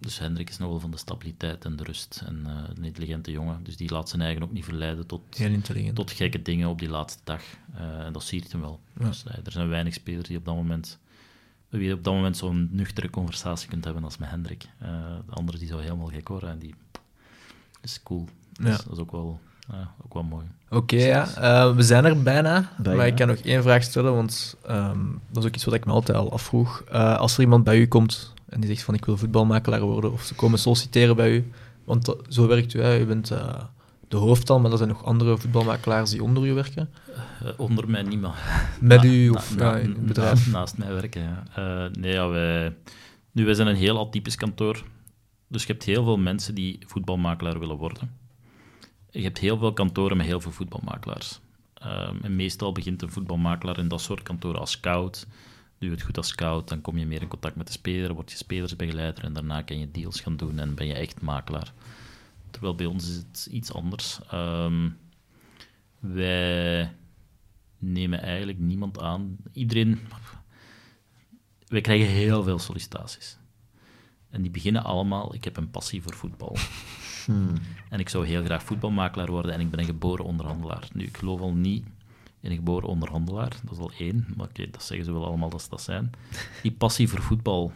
[0.00, 3.30] Dus Hendrik is nog wel van de stabiliteit en de rust en eh, een intelligente
[3.30, 3.62] jongen.
[3.62, 5.22] Dus die laat zijn eigen ook niet verleiden tot,
[5.94, 7.42] tot gekke dingen op die laatste dag.
[7.74, 8.80] Eh, en dat siert hem wel.
[8.98, 9.06] Ja.
[9.06, 10.98] Dus, eh, er zijn weinig spelers die op dat moment,
[11.68, 14.68] wie je op dat moment zo'n nuchtere conversatie kunt hebben als met Hendrik.
[14.78, 14.88] Eh,
[15.26, 16.74] de andere die zou helemaal gek worden en die
[17.80, 18.28] is cool.
[18.52, 19.40] Dus dat is ook wel,
[19.72, 20.44] ja, ook wel mooi.
[20.70, 21.28] Oké, ja.
[21.36, 22.72] Eh, we zijn er bijna.
[22.78, 22.96] Bijna.
[22.98, 24.98] Maar ik kan nog één vraag stellen, want ehm,
[25.30, 26.82] dat is ook iets wat ik me altijd al afvroeg.
[26.90, 30.12] Eh, als er iemand bij u komt en die zegt van ik wil voetbalmakelaar worden,
[30.12, 31.50] of ze komen solliciteren bij u,
[31.84, 33.00] want dat- zo werkt u, hè.
[33.00, 33.54] u bent eh,
[34.08, 36.90] de hoofdtal, maar er zijn nog andere voetbalmakelaars die onder u werken.
[37.56, 38.34] Onder mij niemand.
[38.80, 40.50] Met Na- u of na- in het na- bedrijf.
[40.52, 41.42] naast mij werken, ja.
[41.54, 42.74] Eh, nee, ja, wij...
[43.32, 44.82] Nu, wij zijn een heel atypisch kantoor.
[45.48, 48.10] Dus je hebt heel veel mensen die voetbalmakelaar willen worden.
[49.10, 51.40] Je hebt heel veel kantoren met heel veel voetbalmakelaars.
[51.74, 55.26] Ehm, en meestal begint een voetbalmakelaar in dat soort kantoren als scout.
[55.78, 58.14] Doe je het goed als scout, dan kom je meer in contact met de speler,
[58.14, 61.72] word je spelersbegeleider en daarna kan je deals gaan doen en ben je echt makelaar.
[62.50, 64.18] Terwijl bij ons is het iets anders.
[64.30, 64.88] Ehm,
[65.98, 66.92] wij
[67.78, 69.36] nemen eigenlijk niemand aan.
[69.52, 70.00] Iedereen.
[71.66, 73.38] Wij krijgen heel veel sollicitaties.
[74.30, 75.34] En die beginnen allemaal.
[75.34, 76.56] Ik heb een passie voor voetbal.
[77.30, 77.54] Hmm.
[77.88, 80.88] En ik zou heel graag voetbalmakelaar worden en ik ben een geboren onderhandelaar.
[80.92, 81.84] Nu, ik geloof al niet
[82.40, 83.56] in een geboren onderhandelaar.
[83.62, 86.10] Dat is al één, maar oké, dat zeggen ze wel allemaal dat ze dat zijn.
[86.62, 87.72] Die passie voor voetbal,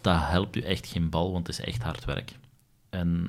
[0.00, 2.38] dat helpt u echt geen bal, want het is echt hard werk.
[2.90, 3.26] En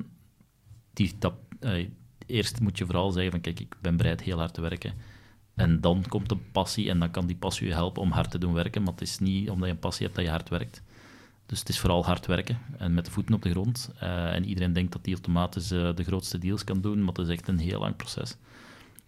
[0.93, 1.87] die, dat, eh,
[2.25, 4.93] eerst moet je vooral zeggen van, kijk, ik ben bereid heel hard te werken.
[5.55, 8.37] En dan komt de passie en dan kan die passie je helpen om hard te
[8.37, 10.81] doen werken, maar het is niet omdat je een passie hebt dat je hard werkt.
[11.47, 13.91] Dus het is vooral hard werken en met de voeten op de grond.
[13.99, 17.27] Eh, en iedereen denkt dat die automatisch eh, de grootste deals kan doen, maar het
[17.27, 18.35] is echt een heel lang proces.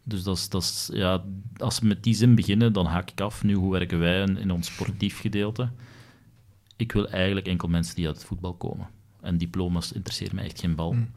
[0.04, 1.24] Dus dat is, dat is, ja,
[1.58, 3.44] als we met die zin beginnen, dan haak ik af.
[3.44, 5.70] Nu, hoe werken wij in, in ons sportief gedeelte?
[6.76, 8.88] Ik wil eigenlijk enkel mensen die uit het voetbal komen.
[9.22, 10.92] En diploma's interesseren mij echt geen bal.
[10.94, 11.10] Mm.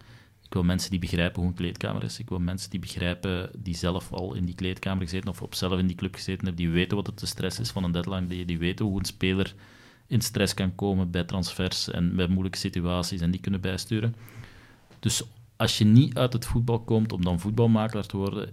[0.45, 2.19] Ik wil mensen die begrijpen hoe een kleedkamer is.
[2.19, 5.79] Ik wil mensen die begrijpen, die zelf al in die kleedkamer gezeten of op zelf
[5.79, 8.27] in die club gezeten hebben, die weten wat het de stress is van een deadline,
[8.27, 9.55] die, die weten hoe een speler
[10.13, 14.15] in stress kan komen bij transfers en bij moeilijke situaties en die kunnen bijsturen.
[14.99, 15.23] Dus
[15.57, 18.51] als je niet uit het voetbal komt om dan voetbalmakelaar te worden,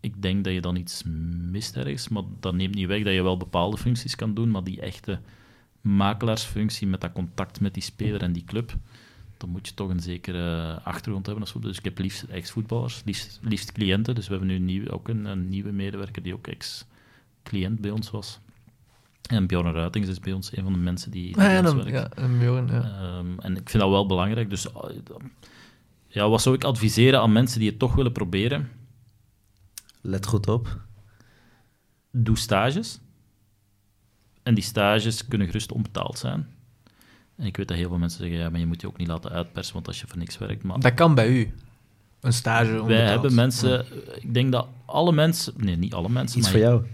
[0.00, 1.02] ik denk dat je dan iets
[1.50, 4.64] mist ergens, maar dat neemt niet weg dat je wel bepaalde functies kan doen, maar
[4.64, 5.20] die echte
[5.80, 8.76] makelaarsfunctie met dat contact met die speler en die club,
[9.36, 11.62] dan moet je toch een zekere achtergrond hebben als.
[11.62, 14.14] Dus ik heb liefst ex-voetballers, liefst, liefst cliënten.
[14.14, 18.40] Dus we hebben nu ook een, een nieuwe medewerker die ook ex-cliënt bij ons was.
[19.28, 21.66] En Bjorn Ruitings is bij ons een van de mensen die, die Ah, ja, ons
[21.66, 21.90] dan, werkt.
[21.90, 22.82] ja, en Bjorn, ja.
[22.82, 24.50] Ehm, en ik vind dat wel belangrijk.
[24.50, 24.72] Dus uh,
[26.08, 28.68] ja, wat zou ik adviseren aan mensen die het toch willen proberen?
[30.00, 30.80] Let goed op.
[32.10, 33.00] Doe stages.
[34.42, 36.46] En die stages kunnen gerust onbetaald zijn.
[37.36, 39.08] En ik weet dat heel veel mensen zeggen, ja, maar je moet je ook niet
[39.08, 40.62] laten uitpersen, want als je voor niks werkt...
[40.62, 41.54] Maar Dat kan bij u.
[42.20, 43.08] Een stage wij onbetaald.
[43.10, 43.70] hebben mensen...
[43.70, 44.12] Ja.
[44.20, 45.52] Ik denk dat alle mensen...
[45.56, 46.84] Nee, niet alle mensen, Iets maar voor jou.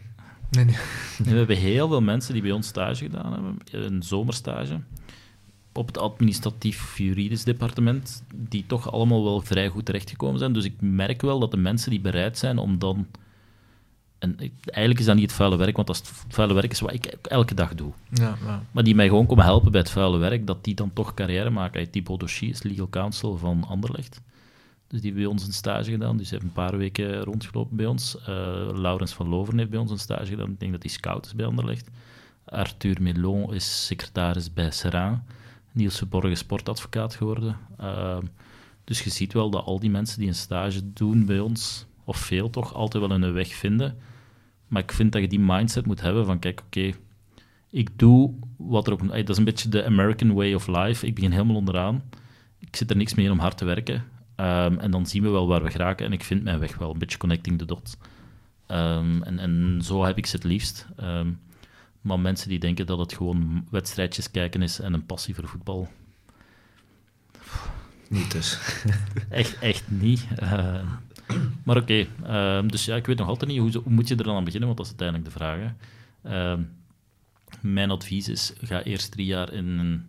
[0.50, 0.76] Nee, nee.
[1.18, 3.58] we hebben heel veel mensen die bij ons stage gedaan hebben.
[3.70, 4.80] Een zomerstage.
[5.72, 10.52] op het administratief-juridisch departement, die toch allemaal wel vrij goed terechtgekomen zijn.
[10.52, 13.06] Dus ik merk wel dat de mensen die bereid zijn om dan...
[14.18, 16.80] En eigenlijk is dat niet het vuile werk, want dat is het vuile werk is
[16.80, 17.92] wat ik elke dag doe.
[18.10, 18.62] Ja, ja.
[18.70, 21.50] Maar die mij gewoon komen helpen bij het vuile werk, dat die dan toch carrière
[21.50, 21.90] maken.
[21.90, 24.20] Thibaut Dossier is legal counsel van Anderlecht.
[24.88, 26.16] Dus die heeft bij ons een stage gedaan.
[26.16, 28.20] Dus heeft een paar weken rondgelopen bij ons.
[28.20, 28.26] Eh,
[28.74, 30.50] Laurens van Loveren heeft bij ons een stage gedaan.
[30.50, 31.90] Ik denk dat hij scout is bij Anderlecht.
[32.44, 35.22] Arthur Melon is secretaris bij Serrain.
[35.72, 37.56] Niels Verborgen sportadvocaat geworden.
[37.78, 38.24] Ehm,
[38.84, 42.16] dus je ziet wel dat al die mensen die een stage doen bij ons, of
[42.16, 43.96] veel toch, altijd wel een weg vinden.
[44.66, 46.90] Maar ik vind dat je die mindset moet hebben van, kijk, oké,
[47.70, 49.08] ik doe wat er ook...
[49.08, 51.06] Dat is een beetje de American way of life.
[51.06, 52.02] Ik begin helemaal onderaan.
[52.58, 54.04] Ik zit er niks meer om hard te werken.
[54.38, 56.06] Ehm, en dan zien we wel waar we geraken.
[56.06, 57.96] En ik vind mijn weg wel, een beetje connecting the dots.
[58.66, 60.86] Ehm, en, en zo heb ik ze het liefst.
[60.96, 61.30] Ehm,
[62.00, 65.88] maar mensen die denken dat het gewoon wedstrijdjes kijken is en een passie voor voetbal,
[68.08, 68.58] Niet dus.
[69.30, 70.26] echt, echt niet.
[71.64, 72.06] Maar oké,
[72.66, 74.68] dus ja, ik weet nog altijd niet hoe, hoe moet je er dan aan beginnen,
[74.68, 75.58] want dat is uiteindelijk de vraag.
[76.22, 76.56] hè.
[77.60, 80.06] Mijn advies is, ga eerst drie jaar in een,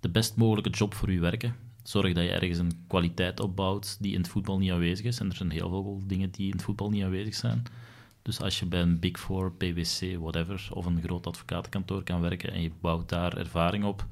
[0.00, 1.67] de best mogelijke job voor je werken.
[1.88, 5.20] Zorg dat je ergens een kwaliteit opbouwt die in het voetbal niet aanwezig is.
[5.20, 7.62] En er zijn heel veel dingen die in het voetbal niet aanwezig zijn.
[8.22, 12.52] Dus als je bij een Big Four, PwC, whatever, of een groot advocatenkantoor kan werken
[12.52, 14.06] en je bouwt daar ervaring op,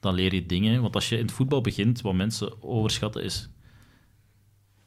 [0.00, 0.82] dan leer je dingen.
[0.82, 3.48] Want als je in het voetbal begint, wat mensen overschatten is,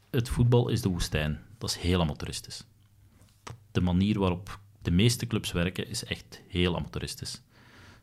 [0.09, 1.39] het voetbal is de woestijn.
[1.57, 2.65] Dat is heel amateuristisch.
[3.71, 7.41] De manier waarop de meeste clubs werken is echt heel amateuristisch.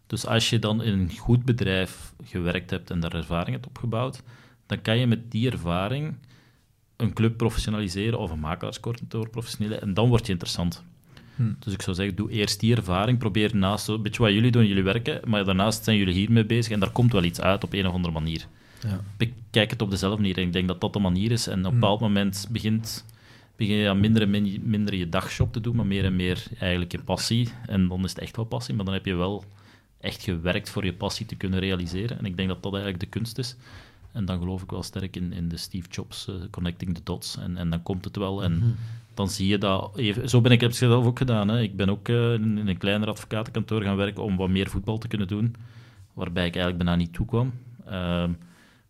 [0.09, 4.22] Dus als je dan in een goed bedrijf gewerkt hebt en daar ervaring hebt opgebouwd,
[4.66, 6.14] dan kan je met die ervaring
[6.96, 10.84] een club professionaliseren of een makelaarskantoor professionaliseren en dan wordt je interessant.
[11.36, 11.42] Hm.
[11.59, 14.66] Dus ik zou zeggen, doe eerst die ervaring, probeer naast, een beetje wat jullie doen,
[14.66, 17.72] jullie werken, maar daarnaast zijn jullie hiermee bezig en daar komt wel iets uit op
[17.72, 18.46] een of andere manier
[18.82, 19.00] Ja.
[19.16, 20.36] bekijk het op dezelfde manier.
[20.36, 21.46] En ik denk dat dat de manier is.
[21.46, 21.80] En op een Mm.
[21.80, 23.04] bepaald moment begint,
[23.56, 26.44] begin je aan minder en min- minder je dagjob te doen, maar meer en meer
[26.59, 27.48] eigenlijk je passie.
[27.66, 29.44] En dan is het echt wel passie, maar dan heb je wel
[30.01, 32.18] echt gewerkt voor je passie te kunnen realiseren.
[32.18, 33.57] En ik denk dat dat eigenlijk de kunst is.
[34.12, 37.36] En dan geloof ik wel sterk in, in de Steve Jobs eh, Connecting the Dots.
[37.36, 38.42] En, en dan komt het wel.
[38.42, 38.76] En
[39.14, 39.96] dan zie je dat...
[39.96, 41.49] Even, zo ben ik, heb het zelf ook gedaan.
[41.49, 41.61] Hè.
[41.61, 44.99] Ik ben ook eh, in in een kleiner advocatenkantoor gaan werken om wat meer voetbal
[44.99, 45.55] te kunnen doen.
[46.12, 47.53] Waarbij ik eigenlijk bijna niet toe kwam.
[47.86, 48.32] Ehm,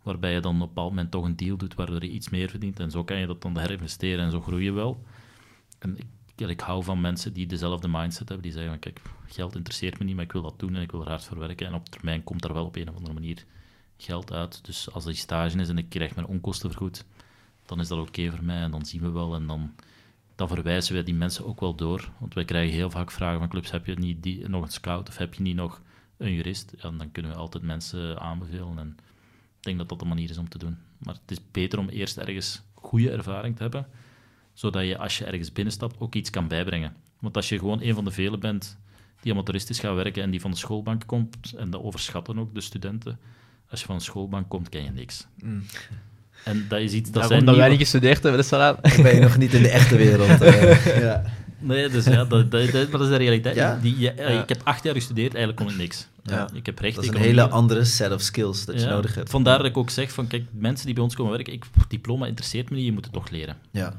[0.02, 2.48] waarbij je dan op een bepaald moment toch een deal doet waardoor je iets meer
[2.48, 2.80] verdient.
[2.80, 5.02] En zo kan je dat dan herinvesteren en zo groei je wel.
[5.78, 6.06] En ik,
[6.46, 10.04] ik hou van mensen die dezelfde mindset hebben, die zeggen van kijk, geld interesseert me
[10.04, 11.66] niet, maar ik wil dat doen en ik wil er hard voor werken.
[11.66, 13.44] En op termijn komt er wel op een of andere manier
[13.96, 14.64] geld uit.
[14.64, 17.04] Dus als die stage is en ik krijg mijn onkosten vergoed,
[17.66, 19.34] dan is dat oké voor mij en dan zien we wel.
[19.34, 19.74] En dan,
[20.34, 22.10] dan verwijzen wij die mensen ook wel door.
[22.18, 25.08] Want wij krijgen heel vaak vragen van clubs, heb je niet die, nog een scout
[25.08, 25.82] of heb je niet nog
[26.16, 26.72] een jurist?
[26.72, 28.78] En dan kunnen we altijd mensen aanbevelen.
[28.78, 28.96] En
[29.56, 30.78] ik denk dat dat de manier is om te doen.
[30.98, 33.86] Maar het is beter om eerst ergens goede ervaring te hebben,
[34.58, 36.94] zodat je als je ergens binnenstapt ook iets kan bijbrengen.
[37.20, 38.78] Want als je gewoon een van de velen bent
[39.20, 42.60] die amateuristisch gaat werken en die van de schoolbank komt, en dat overschatten ook de
[42.60, 43.18] studenten,
[43.70, 45.26] als je van de schoolbank komt, ken je niks.
[45.42, 45.64] Mm.
[46.44, 48.50] En dat is iets dat Daarom zijn dat wij nieuwe- niet gestudeerd hebben, dat is
[48.50, 50.40] wel Dan ben je nog niet in de echte wereld.
[50.40, 51.00] eh.
[51.00, 51.22] ja.
[51.58, 53.54] Nee, dus ja, dat, dat, dat, dat is de realiteit.
[53.54, 53.78] Ja?
[53.82, 54.42] Die, ja, Ja.
[54.42, 56.08] Ik heb acht jaar gestudeerd, eigenlijk kon ik niks.
[56.22, 56.48] Ja.
[56.54, 59.14] Ik heb recht, Dat is een hele andere set of skills dat je Ja, nodig
[59.14, 59.30] hebt.
[59.30, 62.26] Vandaar dat ik ook zeg van, kijk, mensen die bij ons komen werken, ik, diploma
[62.26, 63.56] interesseert me niet, je moet het toch leren.
[63.70, 63.94] Ja.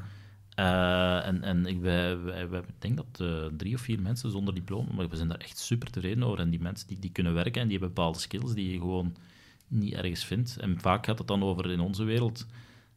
[0.60, 4.32] Eh, en en ik, wij, wij, wij- ik denk dat eh, drie of vier mensen
[4.32, 6.39] zonder diploma, maar we zijn daar echt super tevreden over.
[6.39, 9.16] En die mensen die, die kunnen werken en die hebben bepaalde skills die je gewoon
[9.68, 10.57] niet ergens vindt.
[10.57, 12.45] En vaak gaat het dan over in onze wereld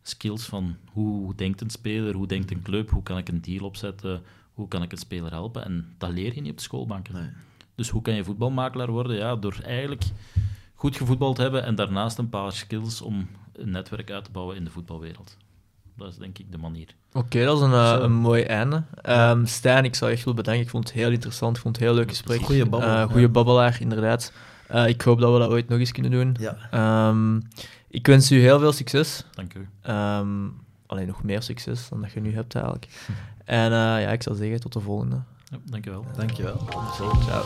[0.02, 3.64] skills van hoe denkt een speler, hoe denkt een club, hoe kan ik een deal
[3.64, 5.64] opzetten, hoe kan ik een speler helpen.
[5.64, 7.14] En dat leer je niet op de schoolbanken.
[7.14, 7.30] Nee.
[7.74, 9.16] Dus hoe kan je voetbalmakelaar worden?
[9.16, 10.04] Ja, door eigenlijk
[10.74, 14.56] goed gevoetbald te hebben en daarnaast een paar skills om een netwerk uit te bouwen
[14.56, 15.36] in de voetbalwereld.
[16.02, 16.88] Dat is denk ik de manier.
[17.12, 18.00] Oké, dat is een, eh, Zo.
[18.02, 18.82] een mooi einde.
[19.02, 20.64] Ehm Stijn, ik zou je echt willen bedanken.
[20.64, 21.56] Ik vond het heel interessant.
[21.56, 22.40] Ik vond het heel leuk gesprek.
[22.40, 24.32] Goeie babbel, Eh, goeie babbelaar, inderdaad.
[24.68, 26.36] Eh, ik hoop dat we dat ooit nog eens kunnen doen.
[26.38, 26.56] Ja.
[26.70, 27.36] Ehm,
[27.88, 29.24] ik wens u heel veel succes.
[29.34, 29.68] Dank u.
[29.82, 30.28] Ehm,
[30.86, 32.88] alleen nog meer succes dan dat je nu hebt eigenlijk.
[33.44, 35.16] En eh, ja, ik zou zeggen tot de volgende.
[35.44, 36.06] Ja, dank u wel.
[36.16, 36.66] Dankjewel.
[37.26, 37.42] Ciao.